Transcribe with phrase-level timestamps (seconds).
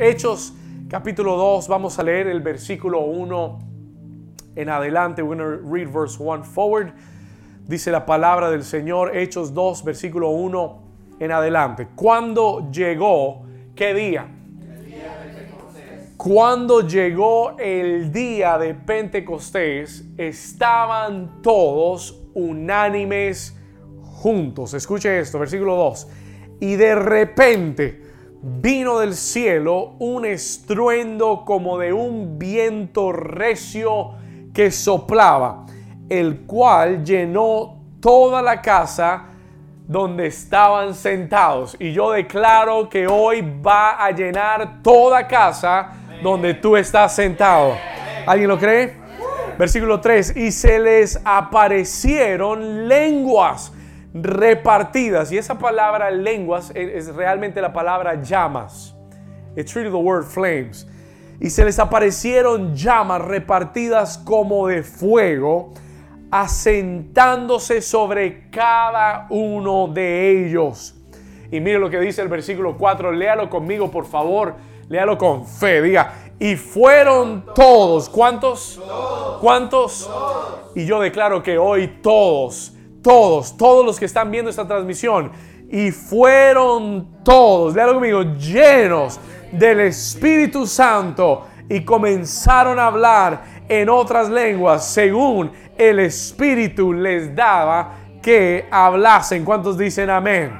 [0.00, 0.52] Hechos
[0.88, 3.58] capítulo 2, vamos a leer el versículo 1
[4.54, 5.24] en adelante.
[5.24, 6.92] We're going to read verse 1 forward.
[7.66, 10.82] Dice la palabra del Señor, Hechos 2, versículo 1
[11.18, 11.88] en adelante.
[11.96, 13.42] Cuando llegó,
[13.74, 14.28] ¿qué día?
[16.16, 23.58] Cuando llegó el día de Pentecostés, estaban todos unánimes
[24.04, 24.74] juntos.
[24.74, 26.08] Escuche esto, versículo 2.
[26.60, 28.07] Y de repente,
[28.42, 34.12] vino del cielo un estruendo como de un viento recio
[34.54, 35.66] que soplaba,
[36.08, 39.24] el cual llenó toda la casa
[39.86, 41.76] donde estaban sentados.
[41.78, 47.76] Y yo declaro que hoy va a llenar toda casa donde tú estás sentado.
[48.26, 48.96] ¿Alguien lo cree?
[49.58, 53.72] Versículo 3, y se les aparecieron lenguas
[54.14, 55.32] repartidas.
[55.32, 58.94] Y esa palabra lenguas es, realmente la palabra llamas.
[59.56, 60.86] It's really the word flames.
[61.40, 65.72] Y se les aparecieron llamas repartidas como de fuego,
[66.30, 70.94] asentándose sobre cada uno de ellos.
[71.50, 74.56] Y mire lo que dice el versículo 4, léalo conmigo por favor,
[74.88, 78.80] léalo con fe, diga, y fueron todos, ¿cuántos?
[79.40, 80.10] ¿Cuántos?
[80.74, 85.30] Y yo declaro que hoy todos todos, todos los que están viendo esta transmisión,
[85.70, 89.20] y fueron todos, léalo conmigo, llenos
[89.52, 97.96] del Espíritu Santo y comenzaron a hablar en otras lenguas según el Espíritu les daba
[98.22, 99.44] que hablasen.
[99.44, 100.52] ¿Cuántos dicen amén?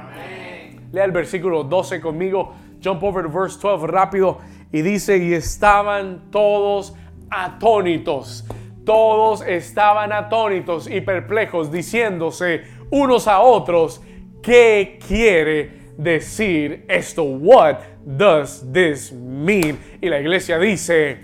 [0.91, 4.37] Lea el versículo 12 conmigo, jump over to verse 12 rápido
[4.71, 6.95] y dice, y estaban todos
[7.29, 8.45] atónitos
[8.89, 14.01] todos estaban atónitos y perplejos, diciéndose unos a otros,
[14.41, 17.21] ¿qué quiere decir esto?
[17.21, 19.77] What does this mean?
[20.01, 21.19] Y la iglesia dice,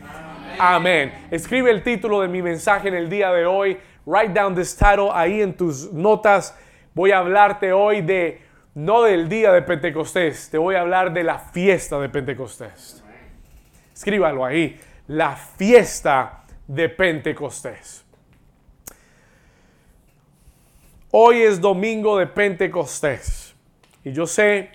[0.59, 1.11] amén.
[1.31, 3.79] Escribe el título de mi mensaje en el día de hoy.
[4.05, 6.55] Write down this title ahí en tus notas.
[6.93, 8.41] Voy a hablarte hoy de,
[8.75, 13.03] no del día de Pentecostés, te voy a hablar de la fiesta de Pentecostés.
[13.91, 18.03] Escríbalo ahí, la fiesta de Pentecostés.
[21.11, 23.55] Hoy es domingo de Pentecostés
[24.03, 24.71] y yo sé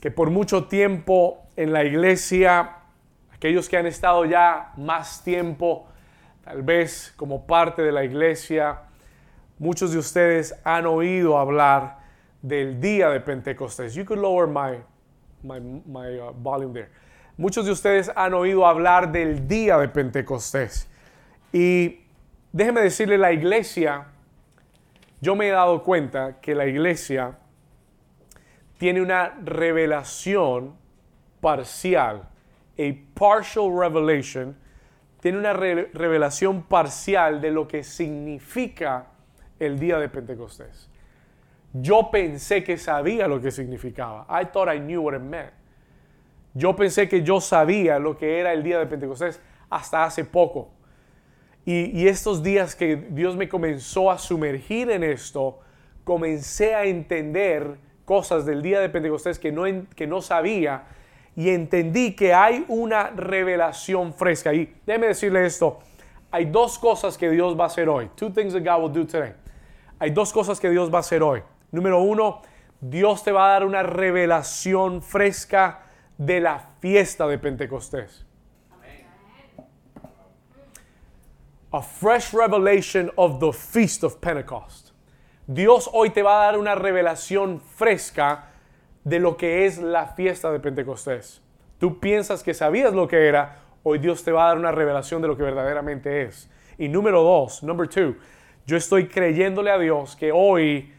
[0.00, 2.76] que por mucho tiempo en la iglesia,
[3.32, 5.86] aquellos que han estado ya más tiempo,
[6.44, 8.80] tal vez como parte de la iglesia,
[9.58, 12.00] muchos de ustedes han oído hablar
[12.42, 13.94] del día de Pentecostés.
[13.94, 14.82] You could lower my,
[15.42, 16.90] my, uh, volume there.
[17.40, 20.90] Muchos de ustedes han oído hablar del día de Pentecostés.
[21.54, 22.00] Y
[22.52, 24.08] déjeme decirle, la iglesia,
[25.22, 27.38] yo me he dado cuenta que la iglesia
[28.76, 30.74] tiene una revelación
[31.40, 32.28] parcial,
[32.78, 34.54] a partial revelation,
[35.22, 39.06] tiene una revelación parcial de lo que significa
[39.58, 40.90] el día de Pentecostés.
[41.72, 44.26] Yo pensé que sabía lo que significaba.
[44.28, 45.59] I thought I knew what it meant.
[46.54, 50.70] Yo pensé que yo sabía lo que era el día de Pentecostés hasta hace poco.
[51.64, 55.60] Y, estos días que Dios me comenzó a sumergir en esto,
[56.04, 60.84] comencé a entender cosas del día de Pentecostés que no, que no sabía
[61.36, 64.52] y entendí que hay una revelación fresca.
[64.52, 65.78] Y déjeme decirle esto,
[66.30, 68.10] hay dos cosas que Dios va a hacer hoy.
[68.16, 69.34] Two things that God will do today.
[70.00, 71.42] Hay dos cosas que Dios va a hacer hoy.
[71.70, 72.42] Número uno,
[72.80, 75.82] Dios te va a dar una revelación fresca
[76.20, 78.26] de la fiesta de Pentecostés.
[81.72, 84.90] A fresh revelation of the feast of Pentecost.
[85.46, 88.50] Dios hoy te va a dar una revelación fresca
[89.02, 91.40] de lo que es la fiesta de Pentecostés.
[91.78, 95.22] Tú piensas que sabías lo que era, hoy Dios te va a dar una revelación
[95.22, 96.50] de lo que verdaderamente es.
[96.76, 98.16] Y número dos, number two,
[98.66, 100.92] yo estoy creyéndole a Dios que hoy,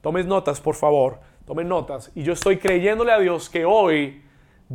[0.00, 4.23] tomes notas por favor, tomen notas, y yo estoy creyéndole a Dios que hoy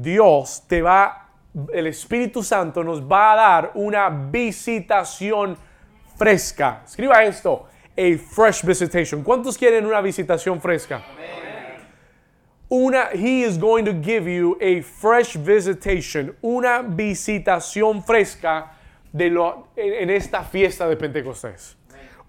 [0.02, 1.30] Dios te va,
[1.74, 5.58] el Espíritu Santo nos va a dar una visitación
[6.16, 6.84] fresca.
[6.86, 9.24] Escriba esto, a fresh visitation.
[9.24, 11.04] ¿Cuántos quieren una visitación fresca?
[12.70, 18.74] Una, he is going to give you a fresh visitation, una visitación fresca
[19.12, 21.76] de lo, en esta fiesta de Pentecostés.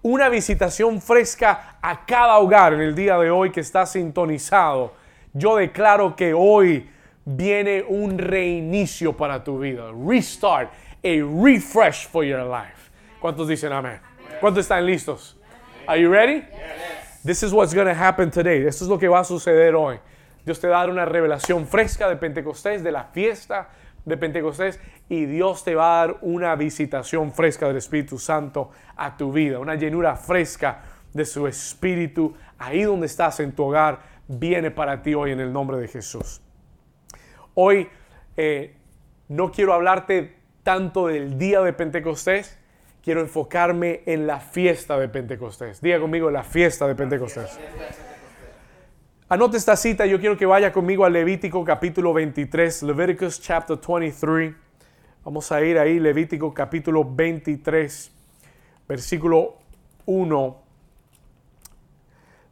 [0.01, 4.93] Una visitación fresca a cada hogar en el día de hoy que está sintonizado.
[5.31, 6.89] Yo declaro que hoy
[7.25, 9.91] viene un reinicio para tu vida.
[9.93, 10.71] Restart,
[11.03, 12.91] a refresh for your life.
[13.19, 13.99] ¿Cuántos dicen amén?
[14.39, 15.37] ¿Cuántos están listos?
[15.87, 16.43] Are you ready?
[17.23, 18.65] This is what's going to happen today.
[18.65, 19.99] Esto es lo que va a suceder hoy.
[20.43, 23.69] Dios te va a dar una revelación fresca de Pentecostés, de la fiesta
[24.05, 29.15] de Pentecostés, y Dios te va a dar una visitación fresca del Espíritu Santo a
[29.15, 30.81] tu vida, una llenura fresca
[31.13, 35.51] de su Espíritu ahí donde estás en tu hogar, viene para ti hoy en el
[35.51, 36.41] nombre de Jesús.
[37.53, 37.89] Hoy
[38.37, 38.75] eh,
[39.27, 42.57] no quiero hablarte tanto del día de Pentecostés,
[43.03, 45.81] quiero enfocarme en la fiesta de Pentecostés.
[45.81, 47.59] Diga conmigo la fiesta de Pentecostés.
[49.27, 54.53] Anote esta cita, yo quiero que vaya conmigo a Levítico capítulo 23, Leviticus chapter 23.
[55.23, 58.11] Vamos a ir ahí, Levítico capítulo 23,
[58.87, 59.57] versículo
[60.05, 60.61] 1.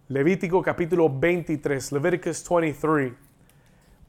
[0.07, 3.29] Levítico capítulo 23, Leviticus 23,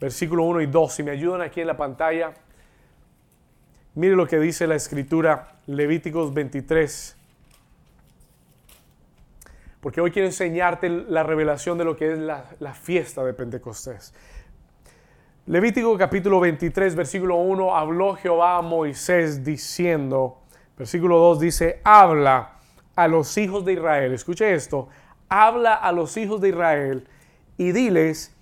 [0.00, 0.92] versículo 1 y 2.
[0.92, 2.32] Si me ayudan aquí en la pantalla,
[3.94, 7.16] mire lo que dice la escritura, Levíticos 23,
[9.80, 14.12] porque hoy quiero enseñarte la revelación de lo que es la, fiesta de Pentecostés.
[15.46, 20.38] Levítico capítulo 23, versículo 1, habló Jehová a Moisés diciendo,
[20.76, 22.58] versículo 2 dice, habla
[22.94, 24.88] a los hijos de Israel, escuche esto,
[25.28, 27.08] habla a los hijos de Israel
[27.56, 28.36] y diles,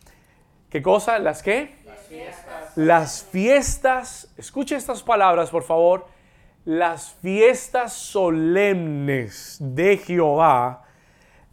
[0.70, 1.18] ¿qué cosa?
[1.18, 1.76] ¿Las qué?
[1.84, 2.76] Las fiestas.
[2.76, 6.06] Las fiestas, escuche estas palabras por favor,
[6.64, 10.84] las fiestas solemnes de Jehová,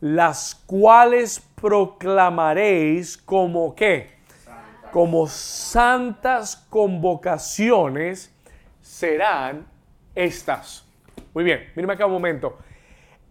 [0.01, 4.15] las cuales proclamaréis como qué?
[4.91, 8.33] Como santas convocaciones
[8.81, 9.65] serán
[10.13, 10.85] estas.
[11.33, 12.57] Muy bien, mírame acá un momento.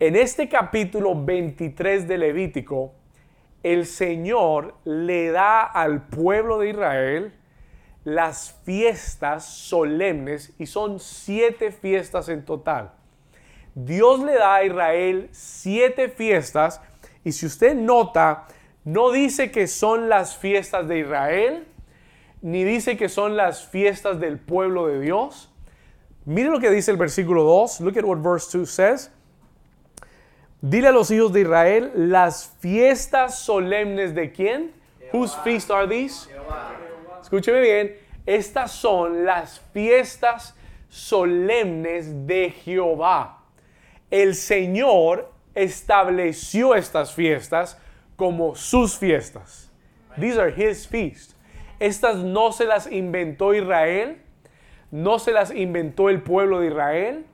[0.00, 2.94] En este capítulo 23 de Levítico,
[3.64, 7.32] el Señor le da al pueblo de Israel
[8.05, 12.93] las fiestas solemnes y son siete fiestas en total.
[13.75, 16.82] Dios le da a Israel siete fiestas
[17.25, 18.46] y si usted nota,
[18.84, 21.67] no dice que son las fiestas de Israel,
[22.43, 25.50] ni dice que son las fiestas del pueblo de Dios.
[26.26, 27.81] Mire lo que dice el versículo 2.
[27.81, 29.10] Look at what verse 2 says.
[30.64, 34.72] Dile a los hijos de Israel las fiestas solemnes de quién?
[35.12, 36.28] Whose feast are these?
[37.20, 40.55] Escúcheme bien, estas son las fiestas
[40.88, 43.44] solemnes de Jehová
[44.14, 47.76] el Señor estableció estas fiestas
[48.14, 49.72] como sus fiestas.
[50.17, 51.34] These are his feasts.
[51.81, 54.19] Estas no se las inventó Israel,
[54.93, 57.26] no se las inventó el pueblo de Israel.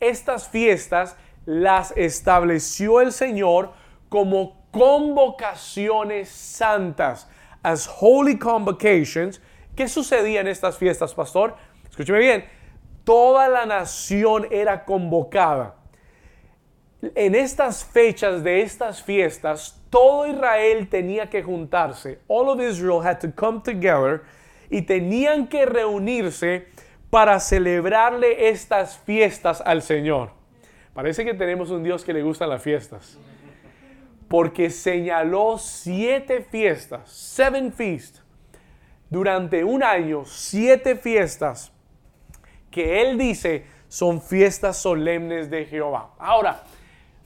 [0.00, 1.16] Estas fiestas
[1.48, 3.72] las estableció el Señor
[4.10, 7.26] como convocaciones santas,
[7.62, 9.40] as holy convocations.
[9.74, 11.56] ¿Qué sucedía en estas fiestas, pastor?
[11.88, 12.44] Escúcheme bien,
[13.04, 15.78] toda la nación era convocada
[17.14, 22.20] en estas fechas de estas fiestas, todo Israel tenía que juntarse.
[22.26, 24.22] All of Israel had to come together
[24.68, 26.66] y tenían que reunirse
[27.10, 30.37] para celebrarle estas fiestas al Señor.
[30.98, 33.16] Parece que tenemos un Dios que le gustan las fiestas.
[34.26, 38.20] Porque señaló siete fiestas, seven feasts,
[39.08, 41.70] durante un año, siete fiestas
[42.68, 46.14] que Él dice son fiestas solemnes de Jehová.
[46.18, 46.64] Ahora,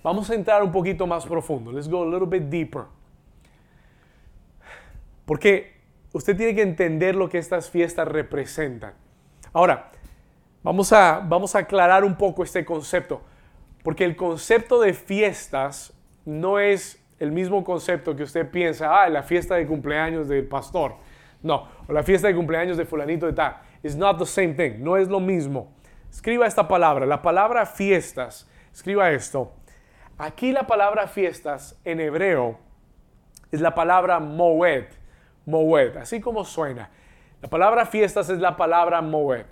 [0.02, 1.70] Vamos a entrar un poquito más profundo.
[1.70, 2.82] Let's go a little bit deeper.
[5.24, 5.80] Porque
[6.12, 8.94] usted tiene que entender lo que estas fiestas representan.
[9.52, 9.92] Ahora,
[10.62, 13.22] vamos a, vamos a aclarar un poco este concepto.
[13.82, 15.92] Porque el concepto de fiestas
[16.24, 20.96] no es el mismo concepto que usted piensa, ah, la fiesta de cumpleaños del pastor.
[21.42, 23.56] No, o la fiesta de cumpleaños de fulanito de tal.
[23.82, 25.72] It's not the same thing, no es lo mismo.
[26.10, 29.52] Escriba esta palabra, la palabra fiestas, escriba esto,
[30.18, 32.58] Aquí la palabra fiestas en hebreo
[33.50, 34.84] es la palabra moed,
[35.46, 36.90] moed, así como suena.
[37.40, 39.46] La palabra fiestas es la palabra moed.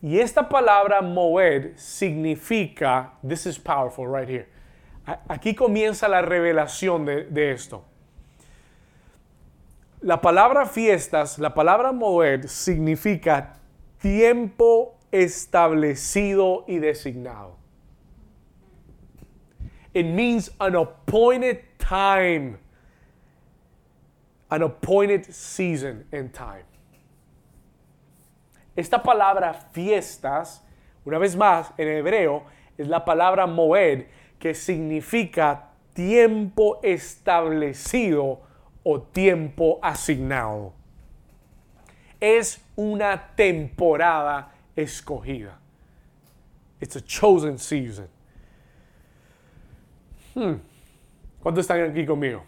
[0.00, 4.46] Y esta palabra moed significa, this is powerful right here.
[5.28, 7.84] Aquí comienza la revelación de, esto.
[10.02, 13.54] La palabra fiestas, la palabra moed significa
[14.00, 17.56] tiempo establecido y designado.
[19.94, 22.58] It means an appointed time,
[24.50, 26.64] an appointed season and time.
[28.78, 30.64] Esta palabra fiestas,
[31.04, 32.44] una vez más en hebreo,
[32.76, 34.06] es la palabra moed,
[34.38, 38.40] que significa tiempo establecido
[38.84, 40.74] o tiempo asignado.
[42.20, 45.58] Es una temporada escogida.
[46.80, 48.06] It's a chosen season.
[50.36, 50.54] Hmm.
[51.42, 52.44] ¿Cuántos están aquí conmigo?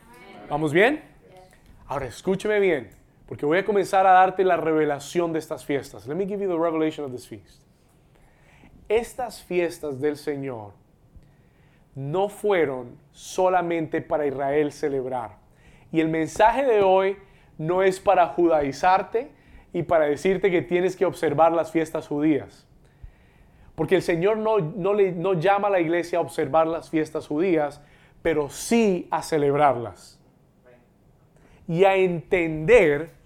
[0.49, 1.03] ¿Vamos bien?
[1.89, 2.89] Ahora escúcheme bien,
[3.31, 6.05] porque voy a comenzar a darte la revelación de estas fiestas.
[6.09, 7.63] Let me give you the revelation of this feast.
[8.89, 10.73] Estas fiestas del Señor
[11.95, 15.37] no fueron solamente para Israel celebrar.
[15.93, 17.19] Y el mensaje de hoy
[17.57, 19.31] no es para judaizarte
[19.73, 22.67] y para decirte que tienes que observar las fiestas judías.
[23.77, 27.29] Porque el Señor no, no, le, no llama a la iglesia a observar las fiestas
[27.29, 27.81] judías,
[28.23, 30.21] pero sí a celebrarlas.
[31.69, 33.20] Y a entender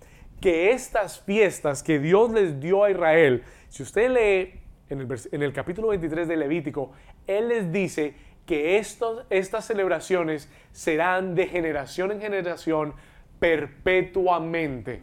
[0.44, 4.60] que estas fiestas que Dios les dio a Israel, si usted lee
[4.90, 6.92] en el, en el capítulo 23 de Levítico,
[7.26, 12.92] Él les dice que estos, estas celebraciones serán de generación en generación
[13.38, 15.00] perpetuamente.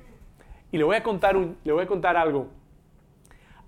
[0.71, 2.49] Y le voy a contar, un, le voy a contar algo.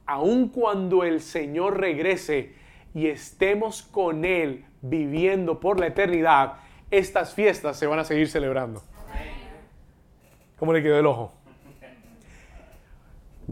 [0.05, 2.53] Aun cuando el Señor regrese
[2.93, 6.57] y estemos con Él viviendo por la eternidad,
[6.91, 8.83] estas fiestas se van a seguir celebrando.
[10.59, 11.42] ¿Cómo le quedó el ojo?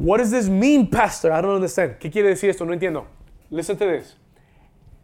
[0.01, 1.31] What does this mean, pastor?
[1.31, 1.99] I don't understand.
[1.99, 2.65] ¿Qué quiere decir esto?
[2.65, 3.05] No entiendo.
[3.51, 4.15] Listen to this.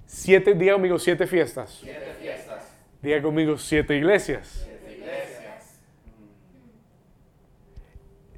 [0.08, 1.82] Siete, diga conmigo siete fiestas.
[1.84, 2.64] Siete fiestas.
[3.04, 4.66] Diga conmigo siete iglesias.
[4.66, 5.80] Siete iglesias.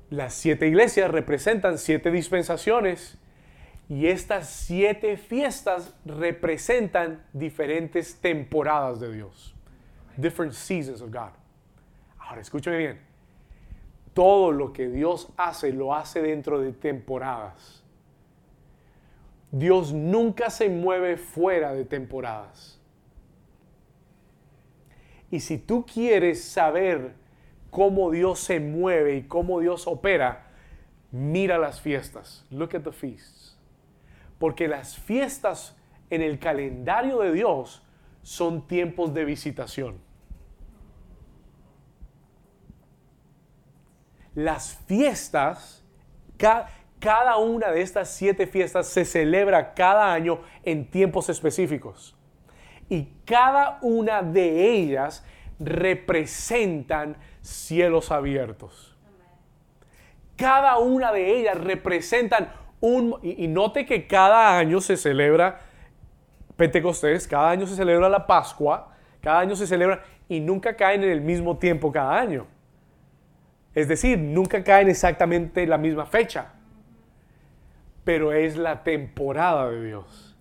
[0.10, 3.18] Las siete iglesias representan siete dispensaciones
[3.88, 9.56] y estas siete fiestas representan diferentes temporadas de Dios.
[10.18, 11.32] Different seasons of God.
[12.20, 13.09] Ahora, escúchame bien.
[14.14, 17.84] Todo lo que Dios hace lo hace dentro de temporadas.
[19.52, 22.80] Dios nunca se mueve fuera de temporadas.
[25.32, 27.14] Y si tú quieres saber
[27.70, 30.48] cómo Dios se mueve y cómo Dios opera,
[31.12, 32.46] mira las fiestas.
[32.50, 33.58] Look at the feasts.
[34.40, 35.76] Porque las fiestas
[36.10, 37.84] en el calendario de Dios
[38.24, 40.09] son tiempos de visitación.
[44.40, 45.84] Las fiestas,
[46.38, 46.70] ca-
[47.00, 52.16] cada una de estas siete fiestas se celebra cada año en tiempos específicos.
[52.88, 55.26] Y cada una de ellas
[55.60, 58.98] representan cielos abiertos.
[60.38, 63.20] Cada una de ellas representan un...
[63.22, 65.60] Y, y note que cada año se celebra
[66.56, 71.10] Pentecostés, cada año se celebra la Pascua, cada año se celebra y nunca caen en
[71.12, 72.48] el mismo tiempo cada año.
[73.80, 76.52] Es decir, nunca caen exactamente en la misma fecha.
[78.04, 80.36] Pero es la temporada de Dios.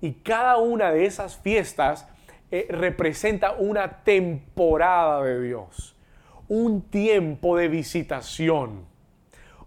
[0.00, 2.08] Y cada una de esas fiestas
[2.50, 5.94] eh, representa una temporada de Dios.
[6.48, 8.84] Un tiempo de visitación.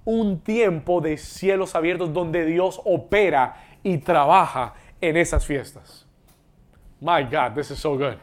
[0.04, 6.06] Un tiempo de cielos abiertos donde Dios opera y trabaja en esas fiestas.
[7.00, 8.18] My God, this is so good.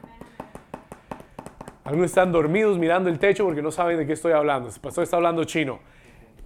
[1.84, 4.70] Algunos están dormidos mirando el techo porque no saben de qué estoy hablando.
[4.70, 5.80] El pastor está hablando chino.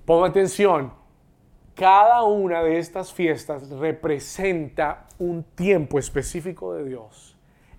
[0.05, 0.93] Ponga atención.
[1.77, 7.37] Cada una de estas fiestas representa un tiempo específico de Dios.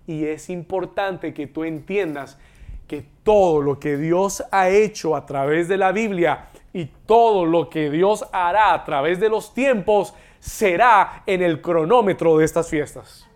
[0.07, 2.39] Y es importante que tú entiendas
[2.87, 7.69] que todo lo que Dios ha hecho a través de la Biblia y todo lo
[7.69, 13.28] que Dios hará a través de los tiempos será en el cronómetro de estas fiestas.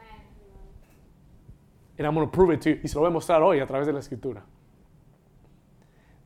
[1.97, 2.79] And I'm going to prove it to you.
[2.83, 4.43] Y se lo voy a mostrar hoy a través de la escritura.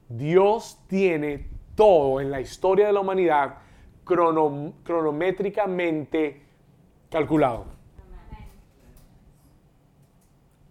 [0.10, 3.58] Dios tiene todo en la historia de la humanidad
[4.06, 6.42] crono- cronométricamente
[7.10, 7.66] calculado.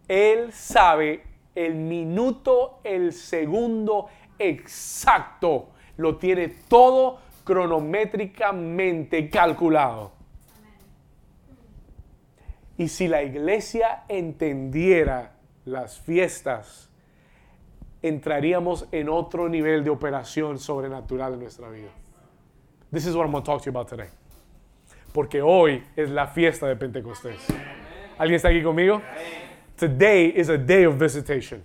[0.09, 1.23] Él sabe
[1.55, 4.07] el minuto, el segundo
[4.39, 5.71] exacto.
[5.97, 10.16] Lo tiene todo cronométricamente calculado.
[12.79, 15.33] Y si la iglesia entendiera
[15.65, 16.91] las fiestas,
[18.03, 21.89] entraríamos en otro nivel de operación sobrenatural en nuestra vida.
[22.93, 24.09] This is what I'm going to talk to you about today.
[25.13, 27.41] Porque hoy es la fiesta de Pentecostés.
[28.19, 29.03] ¿Alguien está aquí conmigo?
[29.77, 31.65] Today is a day of visitation.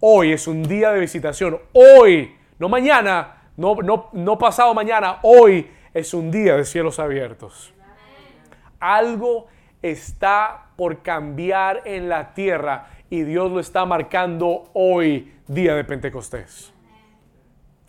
[0.00, 1.58] Hoy es un día de visitación.
[1.72, 7.72] Hoy, no mañana, no, no, no pasado mañana, hoy es un día de cielos abiertos.
[8.80, 9.48] Algo
[9.82, 16.72] está por cambiar en la tierra y Dios lo está marcando hoy, día de Pentecostés.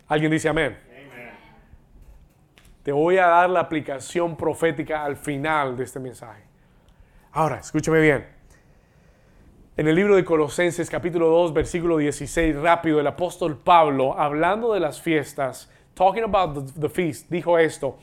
[0.08, 0.76] ¿Alguien dice amén?
[2.82, 6.42] Te voy a dar la aplicación profética al final de este mensaje.
[7.32, 8.26] Ahora, escúchame bien.
[9.76, 14.80] En el libro de Colosenses capítulo 2 versículo 16, rápido, el apóstol Pablo, hablando de
[14.80, 17.98] las fiestas, talking about the, the feast, dijo esto.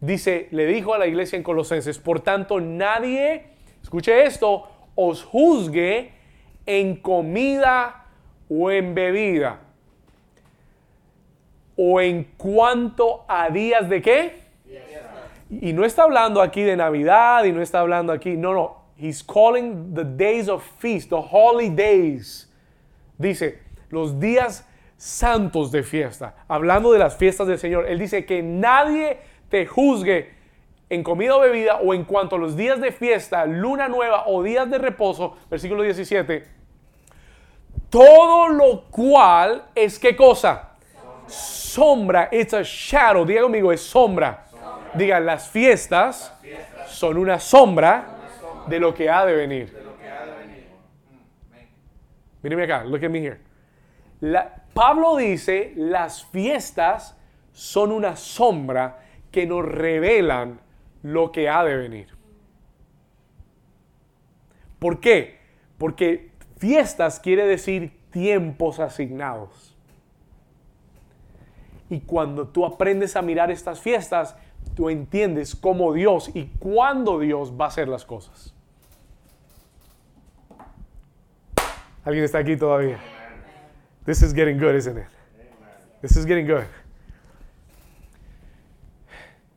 [0.00, 3.44] Dice, le dijo a la iglesia en Colosenses, por tanto nadie,
[3.82, 6.12] escuche esto, os juzgue
[6.66, 8.06] en comida
[8.48, 9.60] o en bebida.
[11.82, 14.40] o en cuanto a días de qué?
[15.48, 18.80] Y no está hablando aquí de Navidad y no está hablando aquí, no, no.
[18.98, 22.52] He's calling the days of feast, the holy days.
[23.16, 26.34] Dice, los días santos de fiesta.
[26.48, 27.86] Hablando de las fiestas del Señor.
[27.88, 29.16] Él dice que nadie
[29.50, 30.32] te juzgue
[30.88, 34.42] en comida o bebida o en cuanto a los días de fiesta, luna nueva o
[34.42, 35.36] días de reposo.
[35.50, 36.44] Versículo 17.
[37.90, 40.70] Todo lo cual es qué cosa?
[41.26, 42.28] Sombra.
[42.32, 43.24] It's a shadow.
[43.24, 44.46] Diga conmigo, es sombra.
[44.94, 46.32] Diga, las fiestas
[46.86, 48.16] son una sombra
[48.66, 49.80] de lo que ha de venir.
[52.42, 53.38] Acá, look at me here.
[54.72, 57.16] Pablo dice, las fiestas
[57.52, 58.98] son una sombra
[59.30, 60.60] que nos revelan
[61.02, 62.08] lo que ha de venir.
[64.78, 65.38] ¿Por qué?
[65.78, 69.76] Porque fiestas quiere decir tiempos asignados.
[71.88, 74.36] Y cuando tú aprendes a mirar estas fiestas,
[74.74, 78.54] tú entiendes cómo Dios y cuándo Dios va a hacer las cosas.
[82.04, 82.98] ¿Alguien está aquí todavía?
[84.06, 85.06] This is getting good, isn't it?
[86.00, 86.64] This is getting good.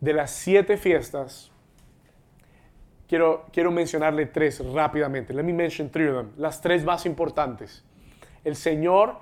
[0.03, 1.50] De las siete fiestas,
[3.07, 5.33] quiero, quiero mencionarle tres rápidamente.
[5.33, 6.33] Let me mention three of them.
[6.36, 7.86] Las tres más importantes.
[8.43, 9.19] El Señor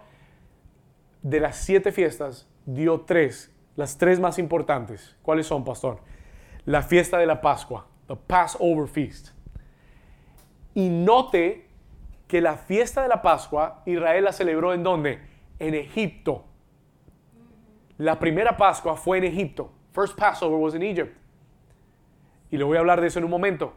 [1.21, 5.15] de las siete fiestas dio tres, las tres más importantes.
[5.21, 5.99] ¿Cuáles son, pastor?
[6.65, 9.35] La fiesta de la Pascua, the Passover feast.
[10.73, 11.67] Y note
[12.27, 15.21] que la fiesta de la Pascua Israel la celebró en dónde?
[15.59, 16.43] En Egipto.
[17.99, 19.73] La primera Pascua fue en Egipto.
[19.93, 21.15] First Passover was in Egypt.
[22.49, 23.73] Y le voy a hablar de eso en un momento.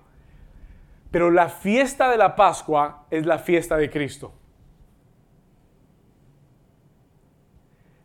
[1.11, 4.33] Pero la fiesta de la Pascua es la fiesta de Cristo.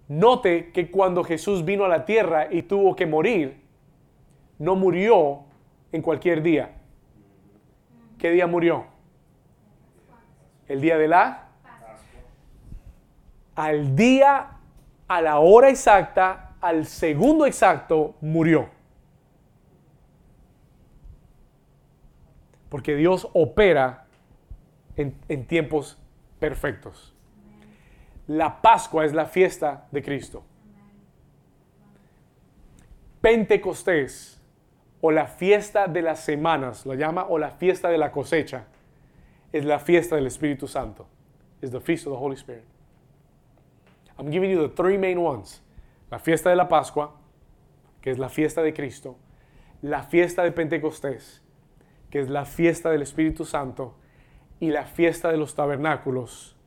[0.07, 3.61] Note que cuando Jesús vino a la tierra y tuvo que morir,
[4.57, 5.41] no murió
[5.91, 6.75] en cualquier día.
[8.17, 8.85] ¿Qué día murió?
[10.69, 11.45] el día de la
[13.55, 14.51] al día,
[15.09, 18.69] a la hora exacta, al segundo exacto, murió.
[22.69, 24.05] Porque Dios opera
[24.95, 25.97] en, tiempos
[26.39, 27.15] perfectos.
[28.27, 30.43] La Pascua es la fiesta de Cristo.
[33.21, 34.39] Pentecostés
[35.01, 38.65] o la fiesta de las semanas, lo llama, o la fiesta de la cosecha
[39.51, 41.07] es la fiesta del Espíritu Santo.
[41.61, 42.63] Es the feast of the Holy Spirit.
[44.17, 45.61] I'm giving you the three main ones.
[46.09, 47.19] La fiesta de la Pascua,
[48.01, 49.17] que es la fiesta de Cristo.
[49.81, 51.41] La fiesta de Pentecostés,
[52.09, 53.95] que es la fiesta del Espíritu Santo.
[54.59, 56.57] Y la fiesta de los tabernáculos,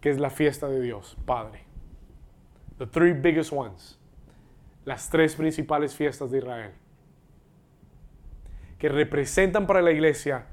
[0.00, 1.64] que es la fiesta de Dios, Padre.
[2.78, 3.98] The three biggest ones.
[4.84, 6.72] Las tres principales fiestas de Israel.
[8.78, 10.46] Que representan para la iglesia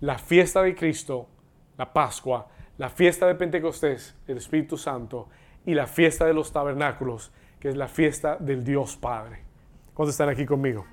[0.00, 1.28] la fiesta de Cristo,
[1.78, 5.28] la Pascua, la fiesta de Pentecostés, el Espíritu Santo,
[5.64, 9.38] y la fiesta de los tabernáculos, que es la fiesta del Dios Padre.
[9.94, 10.84] ¿Cuántos están aquí conmigo?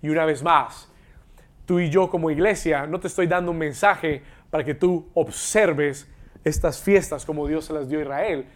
[0.00, 0.88] Y una vez más,
[1.66, 6.08] tú y yo como iglesia, no te estoy dando un mensaje para que tú observes
[6.44, 8.46] estas fiestas como Dios se las dio a Israel,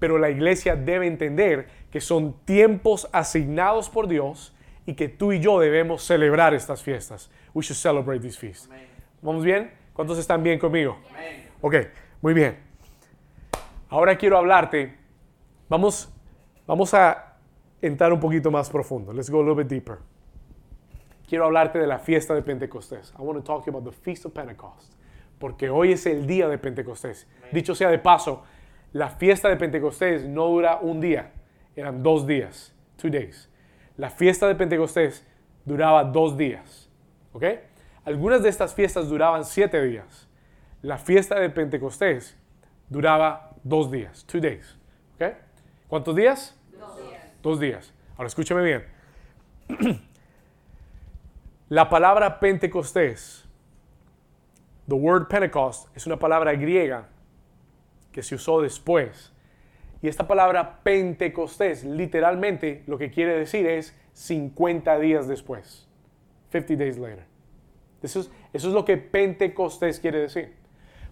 [0.00, 4.52] pero la iglesia debe entender que son tiempos asignados por Dios
[4.86, 7.30] y que tú y yo debemos celebrar estas fiestas.
[7.54, 8.68] We should celebrate these feasts.
[9.22, 9.70] ¿Vamos bien?
[9.92, 10.98] ¿Cuántos están bien conmigo?
[11.60, 11.76] Ok,
[12.20, 12.58] muy bien.
[13.90, 15.03] Ahora quiero hablarte.
[15.68, 16.12] Vamos,
[16.66, 17.36] vamos a
[17.80, 19.12] entrar un poquito más profundo.
[19.12, 19.98] Let's go a little bit deeper.
[21.26, 23.12] Quiero hablarte de la fiesta de Pentecostés.
[23.18, 24.92] I want to talk about the Feast of Pentecost.
[25.38, 27.26] Porque hoy es el día de Pentecostés.
[27.52, 28.44] Dicho sea de paso,
[28.92, 31.32] la fiesta de Pentecostés no dura un día,
[31.74, 33.50] eran dos días, two days.
[33.96, 35.26] La fiesta de Pentecostés
[35.64, 36.88] duraba dos días.
[37.32, 37.44] ¿Ok?
[38.04, 40.28] Algunas de estas fiestas duraban siete días.
[40.82, 42.36] La fiesta de Pentecostés
[42.88, 44.78] duraba dos días, two days.
[45.94, 46.60] ¿Cuántos días?
[46.76, 47.22] Dos días.
[47.40, 47.94] Dos días.
[48.16, 48.84] Ahora escúchame bien.
[51.68, 53.44] La palabra Pentecostés,
[54.88, 57.06] the word Pentecost, es una palabra griega
[58.10, 59.32] que se usó después
[60.02, 65.88] y esta palabra Pentecostés, literalmente lo que quiere decir es 50 días después.
[66.50, 67.24] 50 days later.
[68.02, 70.56] Eso es, eso es lo que Pentecostés quiere decir.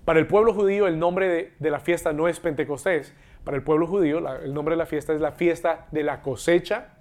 [0.05, 3.15] Para el pueblo judío el nombre de, la fiesta no es Pentecostés.
[3.45, 6.95] Para el pueblo judío el nombre de la fiesta es la fiesta de la cosecha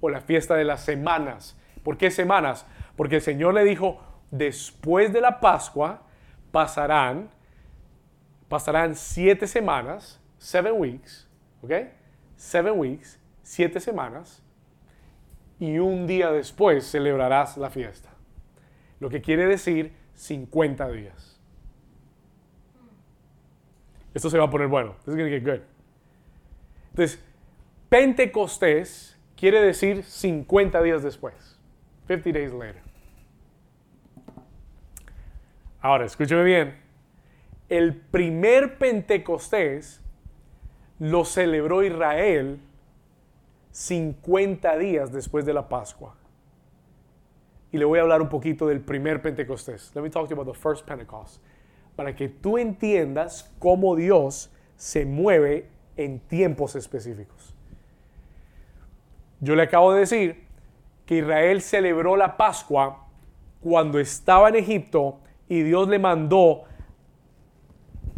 [0.00, 1.56] o la fiesta de las semanas.
[1.82, 2.66] ¿Por qué semanas?
[2.96, 6.02] Porque el Señor le dijo, después de la Pascua
[6.50, 7.30] pasarán,
[8.48, 11.28] pasarán siete semanas seven weeks,
[11.62, 11.72] ¿ok?
[12.36, 14.42] seven weeks, siete semanas,
[15.58, 18.10] y un día después celebrarás la fiesta.
[19.00, 21.35] Lo que quiere decir 50 días.
[24.16, 24.94] Esto se va a poner bueno.
[25.04, 25.60] This is gonna get good.
[26.92, 27.22] Entonces,
[27.90, 31.58] Pentecostés quiere decir 50 días después.
[32.06, 32.80] 50 days later.
[35.82, 36.78] Ahora, escúcheme bien.
[37.68, 40.00] El primer Pentecostés
[40.98, 42.58] lo celebró Israel
[43.72, 46.16] 50 días después de la Pascua.
[47.70, 49.94] Y le voy a hablar un poquito del primer Pentecostés.
[49.94, 51.42] Let me talk to you about the first Pentecost.
[51.96, 57.54] Para que tú entiendas cómo Dios se mueve en tiempos específicos.
[59.40, 60.46] Yo le acabo de decir
[61.04, 63.06] que Israel celebró la Pascua
[63.60, 66.64] cuando estaba en Egipto y Dios le mandó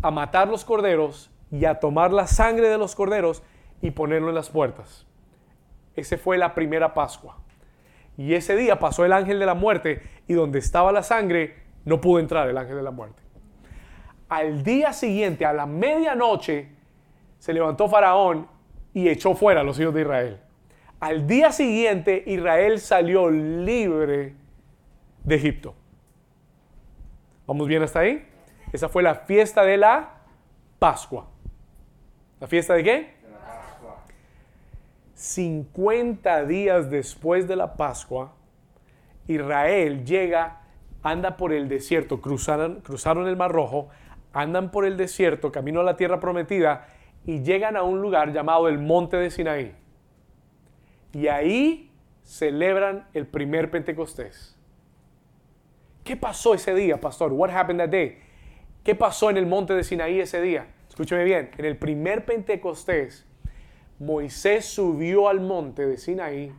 [0.02, 3.42] a matar los corderos y a tomar la sangre de los corderos
[3.80, 5.06] y ponerlo en las puertas.
[5.96, 7.38] Ese fue la primera Pascua.
[8.16, 12.00] Y ese día pasó el ángel de la muerte y donde estaba la sangre no
[12.00, 13.22] pudo entrar el ángel de la muerte.
[14.28, 16.68] Al día siguiente, a la medianoche,
[17.38, 18.46] se levantó Faraón
[18.92, 20.40] y echó fuera a los hijos de Israel.
[21.00, 24.34] Al día siguiente, Israel salió libre
[25.24, 25.74] de Egipto.
[27.46, 28.26] ¿Vamos bien hasta ahí?
[28.72, 30.16] Esa fue la fiesta de la
[30.78, 31.28] Pascua.
[32.40, 33.18] ¿La fiesta de qué?
[35.14, 38.34] 50 días después de la Pascua,
[39.26, 40.60] Israel llega,
[41.02, 43.88] anda por el desierto, cruzaron, cruzaron el Mar Rojo,
[44.32, 46.88] andan por el desierto, camino a la tierra prometida
[47.24, 49.74] y llegan a un lugar llamado el Monte de Sinaí.
[51.12, 51.90] Y ahí
[52.22, 54.58] celebran el primer Pentecostés.
[56.04, 57.32] ¿Qué pasó ese día, pastor?
[57.32, 58.18] What happened that day?
[58.82, 60.66] ¿Qué pasó en el monte de Sinaí ese día?
[60.88, 63.26] Escúcheme bien, en el primer Pentecostés,
[63.98, 66.52] Moisés subió al monte de Sinaí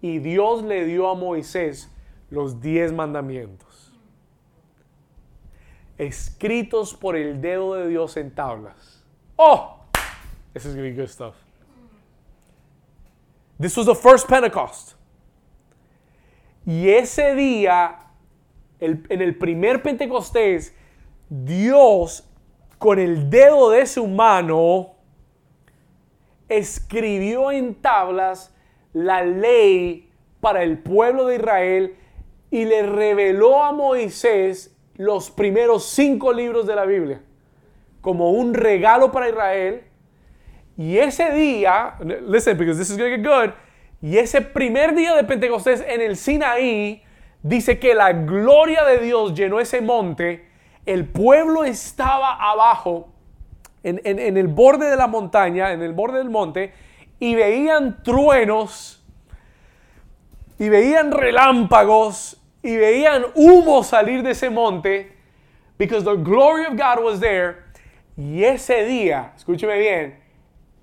[0.00, 1.94] y Dios le dio a Moisés
[2.30, 3.71] los diez mandamientos,
[6.02, 9.04] escritos por el dedo de Dios en tablas.
[9.36, 9.80] ¡Oh!
[10.52, 11.34] This is going good stuff.
[13.58, 14.94] This was the first Pentecost.
[16.66, 17.96] Y ese día,
[18.80, 20.74] en el primer Pentecostés,
[21.28, 22.24] Dios
[22.78, 24.94] con el dedo de su mano
[26.48, 28.54] escribió en tablas
[28.92, 30.10] la ley
[30.40, 31.96] para el pueblo de Israel
[32.50, 37.20] y le reveló a Moisés los primeros cinco libros de la Biblia
[38.02, 39.84] como un regalo para Israel.
[40.76, 41.94] Y ese día,
[42.26, 43.54] listen, because this is going to get good,
[44.02, 47.02] y ese primer día de Pentecostés en el Sinaí,
[47.42, 50.48] dice que la gloria de Dios llenó ese monte,
[50.84, 53.12] el pueblo estaba abajo
[53.84, 56.72] en, el borde de la montaña, en el borde del monte,
[57.20, 59.04] y veían truenos,
[60.58, 65.12] y veían relámpagos, y veían humo salir de ese monte,
[65.78, 67.64] because the glory of God was there.
[68.16, 70.18] Y ese día, escúcheme bien,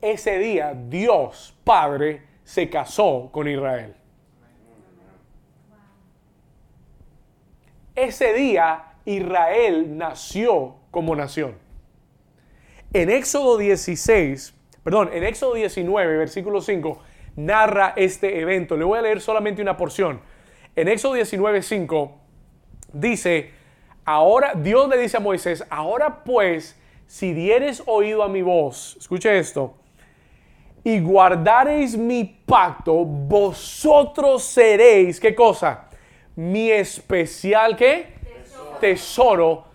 [0.01, 3.95] ese día Dios Padre se casó con Israel.
[7.95, 11.55] Ese día Israel nació como nación.
[12.93, 16.99] En Éxodo 16, perdón, en Éxodo 19, versículo 5,
[17.35, 18.75] narra este evento.
[18.75, 20.21] Le voy a leer solamente una porción.
[20.79, 22.17] En Éxodo 19, 5
[22.93, 23.51] dice,
[24.05, 29.37] ahora Dios le dice a Moisés, ahora pues, si dieres oído a mi voz, escuche
[29.37, 29.75] esto,
[30.81, 35.89] y guardareis mi pacto, vosotros seréis, ¿qué cosa?
[36.37, 38.13] Mi especial, ¿qué?
[38.23, 38.77] Tesoro.
[38.79, 39.65] Tesoro.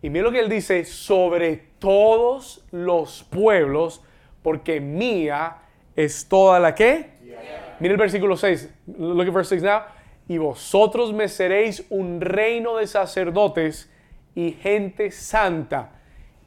[0.00, 4.02] Y mira lo que él dice, sobre todos los pueblos,
[4.42, 5.58] porque mía
[5.94, 7.12] es toda la que.
[7.80, 8.70] Mira el versículo 6.
[8.96, 9.80] Look at verse 6 now.
[10.28, 13.90] Y vosotros me seréis un reino de sacerdotes
[14.34, 15.90] y gente santa.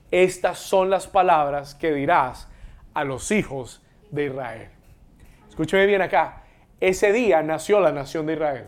[0.10, 2.50] Estas son las palabras que dirás
[2.94, 4.70] a los hijos de Israel.
[5.50, 6.44] Escúcheme bien acá.
[6.80, 8.68] Ese día nació la nación de Israel.